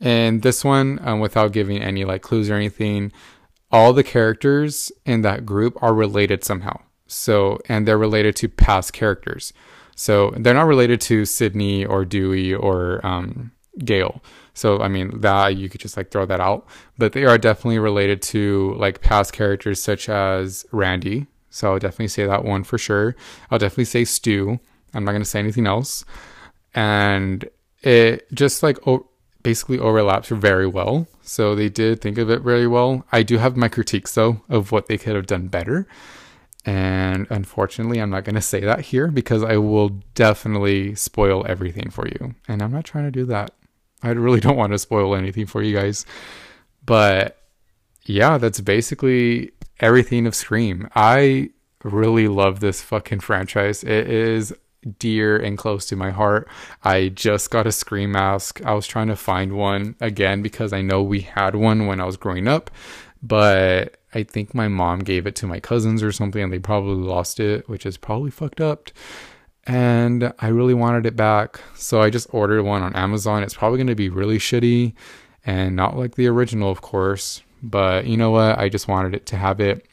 And 0.00 0.42
this 0.42 0.64
one, 0.64 1.00
um, 1.02 1.20
without 1.20 1.52
giving 1.52 1.82
any 1.82 2.04
like 2.04 2.22
clues 2.22 2.50
or 2.50 2.54
anything, 2.54 3.12
all 3.70 3.92
the 3.92 4.04
characters 4.04 4.92
in 5.04 5.22
that 5.22 5.44
group 5.44 5.76
are 5.82 5.94
related 5.94 6.44
somehow. 6.44 6.80
So 7.06 7.58
and 7.68 7.88
they're 7.88 7.98
related 7.98 8.36
to 8.36 8.48
past 8.48 8.92
characters. 8.92 9.52
So 9.96 10.32
they're 10.36 10.54
not 10.54 10.68
related 10.68 11.00
to 11.02 11.24
Sidney 11.24 11.84
or 11.84 12.04
Dewey 12.04 12.54
or 12.54 13.04
um, 13.04 13.50
Gale. 13.84 14.22
So 14.58 14.80
I 14.80 14.88
mean 14.88 15.20
that 15.20 15.56
you 15.56 15.68
could 15.68 15.80
just 15.80 15.96
like 15.96 16.10
throw 16.10 16.26
that 16.26 16.40
out, 16.40 16.66
but 16.98 17.12
they 17.12 17.24
are 17.24 17.38
definitely 17.38 17.78
related 17.78 18.20
to 18.22 18.74
like 18.76 19.00
past 19.00 19.32
characters 19.32 19.80
such 19.80 20.08
as 20.08 20.66
Randy. 20.72 21.26
So 21.50 21.72
I'll 21.72 21.78
definitely 21.78 22.08
say 22.08 22.26
that 22.26 22.44
one 22.44 22.64
for 22.64 22.76
sure. 22.76 23.14
I'll 23.50 23.58
definitely 23.58 23.84
say 23.84 24.04
Stu. 24.04 24.58
I'm 24.94 25.04
not 25.04 25.12
gonna 25.12 25.24
say 25.24 25.38
anything 25.38 25.66
else, 25.66 26.04
and 26.74 27.48
it 27.82 28.30
just 28.32 28.62
like 28.62 28.84
o- 28.86 29.08
basically 29.44 29.78
overlaps 29.78 30.28
very 30.28 30.66
well. 30.66 31.06
So 31.22 31.54
they 31.54 31.68
did 31.68 32.00
think 32.00 32.18
of 32.18 32.28
it 32.28 32.42
very 32.42 32.66
well. 32.66 33.04
I 33.12 33.22
do 33.22 33.38
have 33.38 33.56
my 33.56 33.68
critiques 33.68 34.14
though 34.14 34.42
of 34.48 34.72
what 34.72 34.88
they 34.88 34.98
could 34.98 35.14
have 35.14 35.26
done 35.26 35.46
better. 35.48 35.86
And 36.66 37.26
unfortunately, 37.30 37.98
I'm 38.00 38.10
not 38.10 38.24
going 38.24 38.34
to 38.34 38.42
say 38.42 38.60
that 38.60 38.80
here 38.80 39.08
because 39.08 39.42
I 39.42 39.56
will 39.56 39.90
definitely 40.14 40.94
spoil 40.96 41.46
everything 41.48 41.88
for 41.88 42.06
you. 42.06 42.34
And 42.46 42.60
I'm 42.60 42.72
not 42.72 42.84
trying 42.84 43.04
to 43.04 43.10
do 43.10 43.24
that. 43.26 43.52
I 44.02 44.10
really 44.10 44.40
don't 44.40 44.56
want 44.56 44.72
to 44.72 44.78
spoil 44.78 45.14
anything 45.14 45.46
for 45.46 45.62
you 45.62 45.76
guys. 45.76 46.06
But 46.84 47.38
yeah, 48.04 48.38
that's 48.38 48.60
basically 48.60 49.52
everything 49.80 50.26
of 50.26 50.34
Scream. 50.34 50.88
I 50.94 51.50
really 51.84 52.28
love 52.28 52.60
this 52.60 52.82
fucking 52.82 53.20
franchise. 53.20 53.84
It 53.84 54.08
is 54.08 54.54
dear 54.98 55.36
and 55.36 55.58
close 55.58 55.86
to 55.86 55.96
my 55.96 56.10
heart. 56.10 56.48
I 56.84 57.08
just 57.08 57.50
got 57.50 57.66
a 57.66 57.72
Scream 57.72 58.12
mask. 58.12 58.64
I 58.64 58.74
was 58.74 58.86
trying 58.86 59.08
to 59.08 59.16
find 59.16 59.52
one 59.52 59.96
again 60.00 60.42
because 60.42 60.72
I 60.72 60.82
know 60.82 61.02
we 61.02 61.20
had 61.20 61.54
one 61.54 61.86
when 61.86 62.00
I 62.00 62.04
was 62.04 62.16
growing 62.16 62.48
up, 62.48 62.70
but 63.22 63.98
I 64.14 64.22
think 64.22 64.54
my 64.54 64.68
mom 64.68 65.00
gave 65.00 65.26
it 65.26 65.36
to 65.36 65.46
my 65.46 65.60
cousins 65.60 66.02
or 66.02 66.12
something 66.12 66.42
and 66.42 66.52
they 66.52 66.58
probably 66.58 66.94
lost 66.94 67.40
it, 67.40 67.68
which 67.68 67.84
is 67.84 67.96
probably 67.96 68.30
fucked 68.30 68.60
up. 68.60 68.90
And 69.68 70.32
I 70.38 70.48
really 70.48 70.74
wanted 70.74 71.04
it 71.04 71.14
back. 71.14 71.60
So 71.74 72.00
I 72.00 72.08
just 72.08 72.26
ordered 72.32 72.62
one 72.62 72.82
on 72.82 72.96
Amazon. 72.96 73.42
It's 73.42 73.54
probably 73.54 73.76
going 73.76 73.88
to 73.88 73.94
be 73.94 74.08
really 74.08 74.38
shitty 74.38 74.94
and 75.44 75.76
not 75.76 75.96
like 75.96 76.14
the 76.14 76.26
original, 76.26 76.70
of 76.70 76.80
course. 76.80 77.42
But 77.62 78.06
you 78.06 78.16
know 78.16 78.30
what? 78.30 78.58
I 78.58 78.70
just 78.70 78.88
wanted 78.88 79.14
it 79.14 79.26
to 79.26 79.36
have 79.36 79.60
it. 79.60 79.86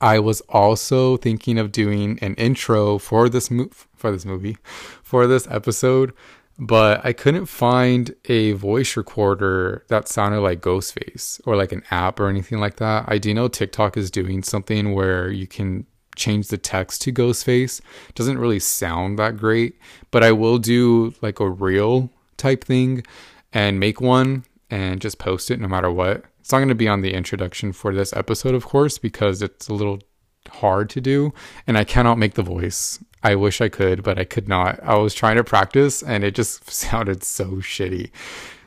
I 0.00 0.18
was 0.18 0.40
also 0.48 1.16
thinking 1.18 1.58
of 1.58 1.72
doing 1.72 2.18
an 2.20 2.34
intro 2.34 2.98
for 2.98 3.28
this 3.28 3.50
mo- 3.50 3.70
for 3.94 4.10
this 4.10 4.24
movie, 4.24 4.56
for 5.02 5.26
this 5.26 5.46
episode, 5.50 6.12
but 6.58 7.04
I 7.04 7.12
couldn't 7.12 7.46
find 7.46 8.14
a 8.26 8.52
voice 8.52 8.96
recorder 8.96 9.84
that 9.88 10.08
sounded 10.08 10.40
like 10.40 10.60
Ghostface 10.60 11.40
or 11.46 11.56
like 11.56 11.72
an 11.72 11.82
app 11.90 12.20
or 12.20 12.28
anything 12.28 12.60
like 12.60 12.76
that. 12.76 13.06
I 13.08 13.18
do 13.18 13.32
know 13.32 13.48
TikTok 13.48 13.96
is 13.96 14.10
doing 14.10 14.42
something 14.42 14.92
where 14.92 15.30
you 15.30 15.46
can 15.46 15.86
change 16.16 16.48
the 16.48 16.58
text 16.58 17.02
to 17.02 17.12
Ghostface. 17.12 17.80
Doesn't 18.14 18.38
really 18.38 18.58
sound 18.58 19.18
that 19.18 19.36
great, 19.36 19.78
but 20.10 20.24
I 20.24 20.32
will 20.32 20.58
do 20.58 21.14
like 21.22 21.40
a 21.40 21.48
real 21.48 22.10
type 22.36 22.64
thing 22.64 23.04
and 23.52 23.78
make 23.78 24.00
one 24.00 24.44
and 24.70 25.00
just 25.00 25.18
post 25.18 25.50
it 25.50 25.60
no 25.60 25.68
matter 25.68 25.90
what. 25.90 26.24
It's 26.40 26.52
not 26.52 26.58
going 26.58 26.68
to 26.68 26.74
be 26.74 26.88
on 26.88 27.00
the 27.00 27.12
introduction 27.12 27.72
for 27.72 27.94
this 27.94 28.12
episode, 28.12 28.54
of 28.54 28.64
course, 28.64 28.98
because 28.98 29.42
it's 29.42 29.68
a 29.68 29.74
little 29.74 30.00
hard 30.48 30.88
to 30.90 31.00
do 31.00 31.32
and 31.66 31.76
I 31.76 31.84
cannot 31.84 32.18
make 32.18 32.34
the 32.34 32.42
voice. 32.42 32.98
I 33.22 33.34
wish 33.34 33.60
I 33.60 33.68
could, 33.68 34.02
but 34.02 34.18
I 34.18 34.24
could 34.24 34.48
not. 34.48 34.80
I 34.82 34.96
was 34.96 35.14
trying 35.14 35.36
to 35.36 35.44
practice 35.44 36.02
and 36.02 36.22
it 36.24 36.34
just 36.34 36.70
sounded 36.70 37.24
so 37.24 37.46
shitty. 37.56 38.10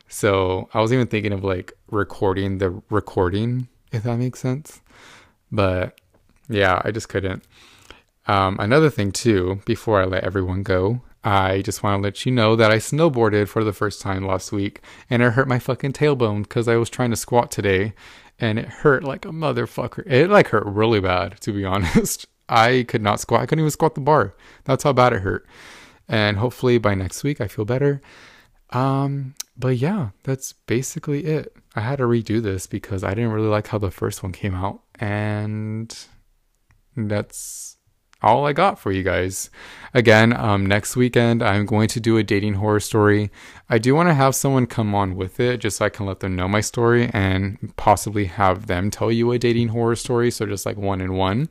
So 0.09 0.69
I 0.73 0.81
was 0.81 0.91
even 0.91 1.07
thinking 1.07 1.31
of 1.31 1.43
like 1.43 1.73
recording 1.89 2.57
the 2.57 2.81
recording, 2.89 3.67
if 3.91 4.03
that 4.03 4.17
makes 4.17 4.39
sense. 4.39 4.81
But 5.51 5.99
yeah, 6.49 6.81
I 6.83 6.91
just 6.91 7.09
couldn't. 7.09 7.43
Um, 8.27 8.57
another 8.59 8.89
thing, 8.89 9.11
too, 9.11 9.61
before 9.65 10.01
I 10.01 10.05
let 10.05 10.23
everyone 10.23 10.63
go, 10.63 11.01
I 11.23 11.61
just 11.61 11.83
want 11.83 11.99
to 11.99 12.03
let 12.03 12.25
you 12.25 12.31
know 12.31 12.55
that 12.55 12.71
I 12.71 12.77
snowboarded 12.77 13.47
for 13.49 13.63
the 13.63 13.73
first 13.73 14.01
time 14.01 14.25
last 14.25 14.51
week 14.51 14.81
and 15.09 15.21
it 15.21 15.31
hurt 15.31 15.47
my 15.47 15.59
fucking 15.59 15.93
tailbone 15.93 16.43
because 16.43 16.67
I 16.67 16.77
was 16.77 16.89
trying 16.89 17.09
to 17.09 17.17
squat 17.17 17.51
today 17.51 17.93
and 18.39 18.57
it 18.57 18.67
hurt 18.67 19.03
like 19.03 19.25
a 19.25 19.29
motherfucker. 19.29 20.09
It 20.09 20.29
like 20.29 20.47
hurt 20.47 20.65
really 20.65 21.01
bad, 21.01 21.41
to 21.41 21.51
be 21.51 21.65
honest. 21.73 22.25
I 22.47 22.85
could 22.87 23.01
not 23.01 23.19
squat. 23.19 23.41
I 23.41 23.45
couldn't 23.45 23.63
even 23.63 23.71
squat 23.71 23.95
the 23.95 24.01
bar. 24.01 24.33
That's 24.63 24.83
how 24.83 24.93
bad 24.93 25.13
it 25.13 25.21
hurt. 25.21 25.45
And 26.07 26.37
hopefully 26.37 26.77
by 26.77 26.95
next 26.95 27.23
week 27.23 27.41
I 27.41 27.47
feel 27.47 27.65
better. 27.65 28.01
Um, 28.71 29.35
but 29.57 29.77
yeah, 29.77 30.09
that's 30.23 30.53
basically 30.53 31.25
it. 31.25 31.53
I 31.75 31.81
had 31.81 31.97
to 31.97 32.05
redo 32.05 32.41
this 32.41 32.65
because 32.65 33.03
I 33.03 33.13
didn't 33.13 33.31
really 33.31 33.47
like 33.47 33.67
how 33.67 33.77
the 33.77 33.91
first 33.91 34.23
one 34.23 34.31
came 34.31 34.55
out. 34.55 34.81
And 34.99 35.95
that's 37.07 37.77
all 38.21 38.45
I 38.45 38.53
got 38.53 38.79
for 38.79 38.91
you 38.91 39.03
guys. 39.03 39.49
Again, 39.93 40.33
um, 40.33 40.65
next 40.65 40.95
weekend, 40.95 41.41
I'm 41.41 41.65
going 41.65 41.87
to 41.89 41.99
do 41.99 42.17
a 42.17 42.23
dating 42.23 42.55
horror 42.55 42.79
story. 42.79 43.31
I 43.69 43.77
do 43.77 43.95
want 43.95 44.09
to 44.09 44.13
have 44.13 44.35
someone 44.35 44.65
come 44.65 44.93
on 44.93 45.15
with 45.15 45.39
it 45.39 45.59
just 45.59 45.77
so 45.77 45.85
I 45.85 45.89
can 45.89 46.05
let 46.05 46.19
them 46.19 46.35
know 46.35 46.47
my 46.47 46.61
story 46.61 47.09
and 47.13 47.73
possibly 47.77 48.25
have 48.25 48.67
them 48.67 48.91
tell 48.91 49.11
you 49.11 49.31
a 49.31 49.39
dating 49.39 49.69
horror 49.69 49.95
story. 49.95 50.31
So 50.31 50.45
just 50.45 50.65
like 50.65 50.77
one 50.77 51.01
in 51.01 51.13
one. 51.13 51.49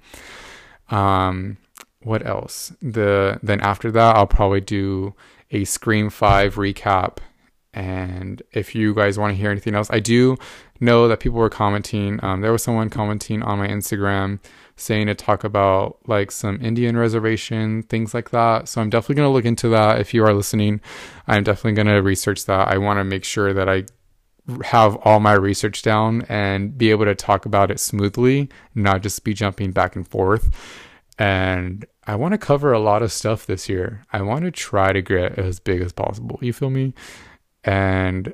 Um, 0.90 1.56
what 2.02 2.26
else? 2.26 2.72
The 2.80 3.40
then 3.42 3.60
after 3.60 3.90
that, 3.90 4.16
I'll 4.16 4.26
probably 4.26 4.60
do 4.60 5.14
a 5.50 5.64
Scream 5.64 6.10
Five 6.10 6.56
recap. 6.56 7.18
And 7.74 8.42
if 8.52 8.74
you 8.74 8.94
guys 8.94 9.18
want 9.18 9.32
to 9.32 9.40
hear 9.40 9.50
anything 9.50 9.74
else, 9.74 9.88
I 9.90 10.00
do 10.00 10.36
know 10.80 11.06
that 11.08 11.20
people 11.20 11.38
were 11.38 11.50
commenting. 11.50 12.18
Um, 12.22 12.40
there 12.40 12.52
was 12.52 12.62
someone 12.62 12.90
commenting 12.90 13.42
on 13.42 13.58
my 13.58 13.68
Instagram 13.68 14.40
saying 14.78 15.06
to 15.06 15.14
talk 15.14 15.44
about 15.44 15.98
like 16.06 16.30
some 16.30 16.60
Indian 16.62 16.96
reservation, 16.96 17.82
things 17.82 18.14
like 18.14 18.30
that. 18.30 18.68
So 18.68 18.80
I'm 18.80 18.90
definitely 18.90 19.16
going 19.16 19.28
to 19.28 19.32
look 19.32 19.44
into 19.44 19.68
that. 19.70 20.00
If 20.00 20.14
you 20.14 20.24
are 20.24 20.32
listening, 20.32 20.80
I'm 21.26 21.42
definitely 21.42 21.72
going 21.72 21.88
to 21.88 22.02
research 22.02 22.46
that. 22.46 22.68
I 22.68 22.78
want 22.78 22.98
to 22.98 23.04
make 23.04 23.24
sure 23.24 23.52
that 23.52 23.68
I 23.68 23.84
have 24.64 24.96
all 24.96 25.20
my 25.20 25.34
research 25.34 25.82
down 25.82 26.22
and 26.28 26.76
be 26.76 26.90
able 26.90 27.04
to 27.04 27.14
talk 27.14 27.44
about 27.44 27.70
it 27.70 27.80
smoothly, 27.80 28.48
not 28.74 29.02
just 29.02 29.24
be 29.24 29.34
jumping 29.34 29.72
back 29.72 29.94
and 29.94 30.06
forth. 30.06 30.50
And 31.18 31.84
I 32.06 32.14
want 32.14 32.32
to 32.32 32.38
cover 32.38 32.72
a 32.72 32.78
lot 32.78 33.02
of 33.02 33.12
stuff 33.12 33.46
this 33.46 33.68
year. 33.68 34.06
I 34.12 34.22
want 34.22 34.44
to 34.44 34.50
try 34.50 34.92
to 34.92 35.02
get 35.02 35.38
as 35.38 35.60
big 35.60 35.82
as 35.82 35.92
possible. 35.92 36.38
You 36.40 36.52
feel 36.52 36.70
me? 36.70 36.94
And 37.64 38.32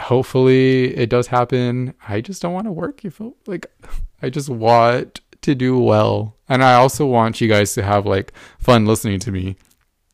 hopefully 0.00 0.96
it 0.96 1.08
does 1.08 1.28
happen. 1.28 1.94
I 2.08 2.20
just 2.20 2.42
don't 2.42 2.52
want 2.52 2.66
to 2.66 2.72
work. 2.72 3.04
You 3.04 3.10
feel 3.10 3.36
like 3.46 3.66
I 4.22 4.30
just 4.30 4.48
want 4.48 5.20
to 5.42 5.54
do 5.54 5.78
well. 5.78 6.36
And 6.48 6.62
I 6.62 6.74
also 6.74 7.06
want 7.06 7.40
you 7.40 7.48
guys 7.48 7.74
to 7.74 7.82
have 7.82 8.06
like 8.06 8.32
fun 8.58 8.86
listening 8.86 9.20
to 9.20 9.32
me. 9.32 9.56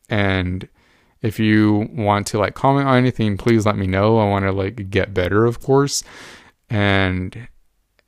And 0.09 0.69
if 1.21 1.39
you 1.39 1.89
want 1.93 2.27
to 2.29 2.39
like 2.39 2.55
comment 2.55 2.89
on 2.89 2.97
anything, 2.97 3.37
please 3.37 3.67
let 3.67 3.77
me 3.77 3.87
know. 3.87 4.19
I 4.19 4.29
want 4.29 4.45
to 4.45 4.53
like 4.53 4.91
get 4.91 5.15
better, 5.15 5.45
of 5.45 5.61
course. 5.61 6.03
And 6.71 7.49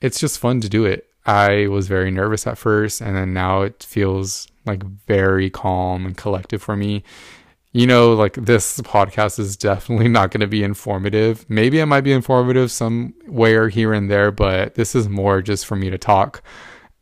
it's 0.00 0.20
just 0.20 0.38
fun 0.38 0.60
to 0.60 0.68
do 0.68 0.84
it. 0.84 1.06
I 1.26 1.66
was 1.66 1.86
very 1.86 2.10
nervous 2.10 2.46
at 2.46 2.58
first, 2.58 3.00
and 3.00 3.14
then 3.14 3.34
now 3.34 3.62
it 3.62 3.82
feels 3.82 4.48
like 4.64 4.82
very 4.82 5.50
calm 5.50 6.06
and 6.06 6.16
collective 6.16 6.62
for 6.62 6.76
me. 6.76 7.04
You 7.72 7.86
know, 7.86 8.14
like 8.14 8.34
this 8.34 8.80
podcast 8.80 9.38
is 9.38 9.56
definitely 9.56 10.08
not 10.08 10.30
going 10.30 10.40
to 10.40 10.46
be 10.46 10.64
informative. 10.64 11.44
Maybe 11.48 11.78
it 11.78 11.86
might 11.86 12.00
be 12.00 12.12
informative 12.12 12.72
somewhere 12.72 13.68
here 13.68 13.92
and 13.92 14.10
there, 14.10 14.32
but 14.32 14.74
this 14.74 14.94
is 14.94 15.08
more 15.08 15.40
just 15.40 15.66
for 15.66 15.76
me 15.76 15.90
to 15.90 15.98
talk 15.98 16.42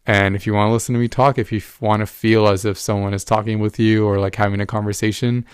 and 0.09 0.35
if 0.35 0.47
you 0.47 0.55
want 0.55 0.71
to 0.71 0.73
listen 0.73 0.95
to 0.95 0.99
me 0.99 1.07
talk, 1.07 1.37
if 1.37 1.53
you 1.53 1.61
want 1.83 2.01
to 2.01 2.07
feel 2.07 2.49
as 2.49 2.65
if 2.65 2.79
someone 2.79 3.13
is 3.13 3.25
talking 3.25 3.59
with 3.59 3.79
you 3.79 4.07
or 4.07 4.19
like 4.19 4.37
having 4.37 4.59
a 4.59 4.65
conversation, 4.65 5.45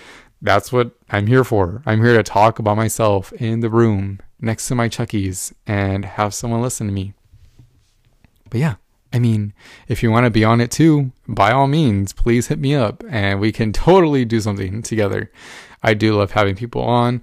that's 0.40 0.72
what 0.72 0.92
I'm 1.10 1.26
here 1.26 1.42
for. 1.42 1.82
I'm 1.86 2.00
here 2.00 2.16
to 2.16 2.22
talk 2.22 2.60
about 2.60 2.76
myself 2.76 3.32
in 3.32 3.58
the 3.60 3.68
room 3.68 4.20
next 4.40 4.68
to 4.68 4.76
my 4.76 4.88
Chuckies 4.88 5.52
and 5.66 6.04
have 6.04 6.34
someone 6.34 6.62
listen 6.62 6.86
to 6.86 6.92
me. 6.92 7.14
But 8.48 8.60
yeah, 8.60 8.74
I 9.12 9.18
mean, 9.18 9.54
if 9.88 10.04
you 10.04 10.12
want 10.12 10.26
to 10.26 10.30
be 10.30 10.44
on 10.44 10.60
it 10.60 10.70
too, 10.70 11.10
by 11.26 11.50
all 11.50 11.66
means, 11.66 12.12
please 12.12 12.46
hit 12.46 12.60
me 12.60 12.76
up 12.76 13.02
and 13.10 13.40
we 13.40 13.50
can 13.50 13.72
totally 13.88 14.24
do 14.24 14.40
something 14.40 14.82
together. 14.82 15.32
I 15.82 15.94
do 15.94 16.14
love 16.14 16.30
having 16.30 16.54
people 16.54 16.82
on 16.82 17.22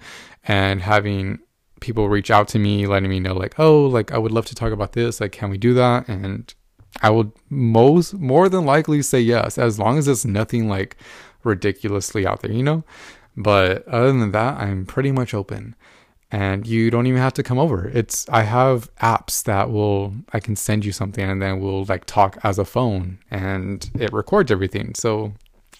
and 0.49 0.81
having 0.81 1.39
people 1.79 2.09
reach 2.09 2.29
out 2.29 2.49
to 2.49 2.59
me, 2.59 2.87
letting 2.87 3.09
me 3.09 3.21
know, 3.21 3.35
like, 3.35 3.57
oh, 3.57 3.85
like, 3.85 4.11
I 4.11 4.17
would 4.17 4.33
love 4.33 4.47
to 4.47 4.55
talk 4.55 4.73
about 4.73 4.91
this. 4.91 5.21
Like, 5.21 5.31
can 5.31 5.49
we 5.49 5.57
do 5.57 5.73
that? 5.75 6.09
And 6.09 6.53
I 7.01 7.09
would 7.09 7.31
most 7.49 8.13
more 8.15 8.49
than 8.49 8.65
likely 8.65 9.01
say 9.01 9.19
yes, 9.21 9.57
as 9.57 9.79
long 9.79 9.97
as 9.97 10.07
it's 10.07 10.25
nothing 10.25 10.67
like 10.67 10.97
ridiculously 11.43 12.25
out 12.25 12.41
there, 12.41 12.51
you 12.51 12.63
know? 12.63 12.83
But 13.37 13.87
other 13.87 14.11
than 14.11 14.31
that, 14.31 14.57
I'm 14.57 14.85
pretty 14.85 15.11
much 15.11 15.33
open. 15.33 15.75
And 16.33 16.65
you 16.65 16.89
don't 16.89 17.07
even 17.07 17.19
have 17.19 17.33
to 17.33 17.43
come 17.43 17.59
over. 17.59 17.89
It's 17.89 18.27
I 18.29 18.43
have 18.43 18.93
apps 18.97 19.43
that 19.43 19.69
will 19.69 20.13
I 20.31 20.39
can 20.39 20.55
send 20.55 20.85
you 20.85 20.93
something 20.93 21.29
and 21.29 21.41
then 21.41 21.59
we'll 21.59 21.83
like 21.85 22.05
talk 22.05 22.37
as 22.43 22.57
a 22.57 22.63
phone 22.63 23.19
and 23.29 23.89
it 23.99 24.13
records 24.13 24.49
everything. 24.49 24.95
So 24.95 25.33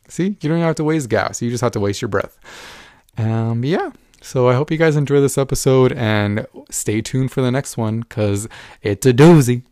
see, 0.10 0.36
you 0.42 0.50
don't 0.50 0.60
have 0.60 0.76
to 0.76 0.84
waste 0.84 1.08
gas. 1.08 1.42
You 1.42 1.50
just 1.50 1.62
have 1.62 1.72
to 1.72 1.80
waste 1.80 2.02
your 2.02 2.10
breath. 2.10 2.38
Um 3.18 3.64
yeah. 3.64 3.92
So 4.22 4.50
I 4.50 4.54
hope 4.54 4.72
you 4.72 4.78
guys 4.78 4.98
enjoy 4.98 5.22
this 5.22 5.38
episode 5.38 5.94
and 5.94 6.46
stay 6.70 7.00
tuned 7.02 7.32
for 7.32 7.42
the 7.42 7.52
next 7.52 7.78
one 7.78 8.02
because 8.02 8.50
it's 8.82 9.06
a 9.06 9.14
doozy. 9.14 9.64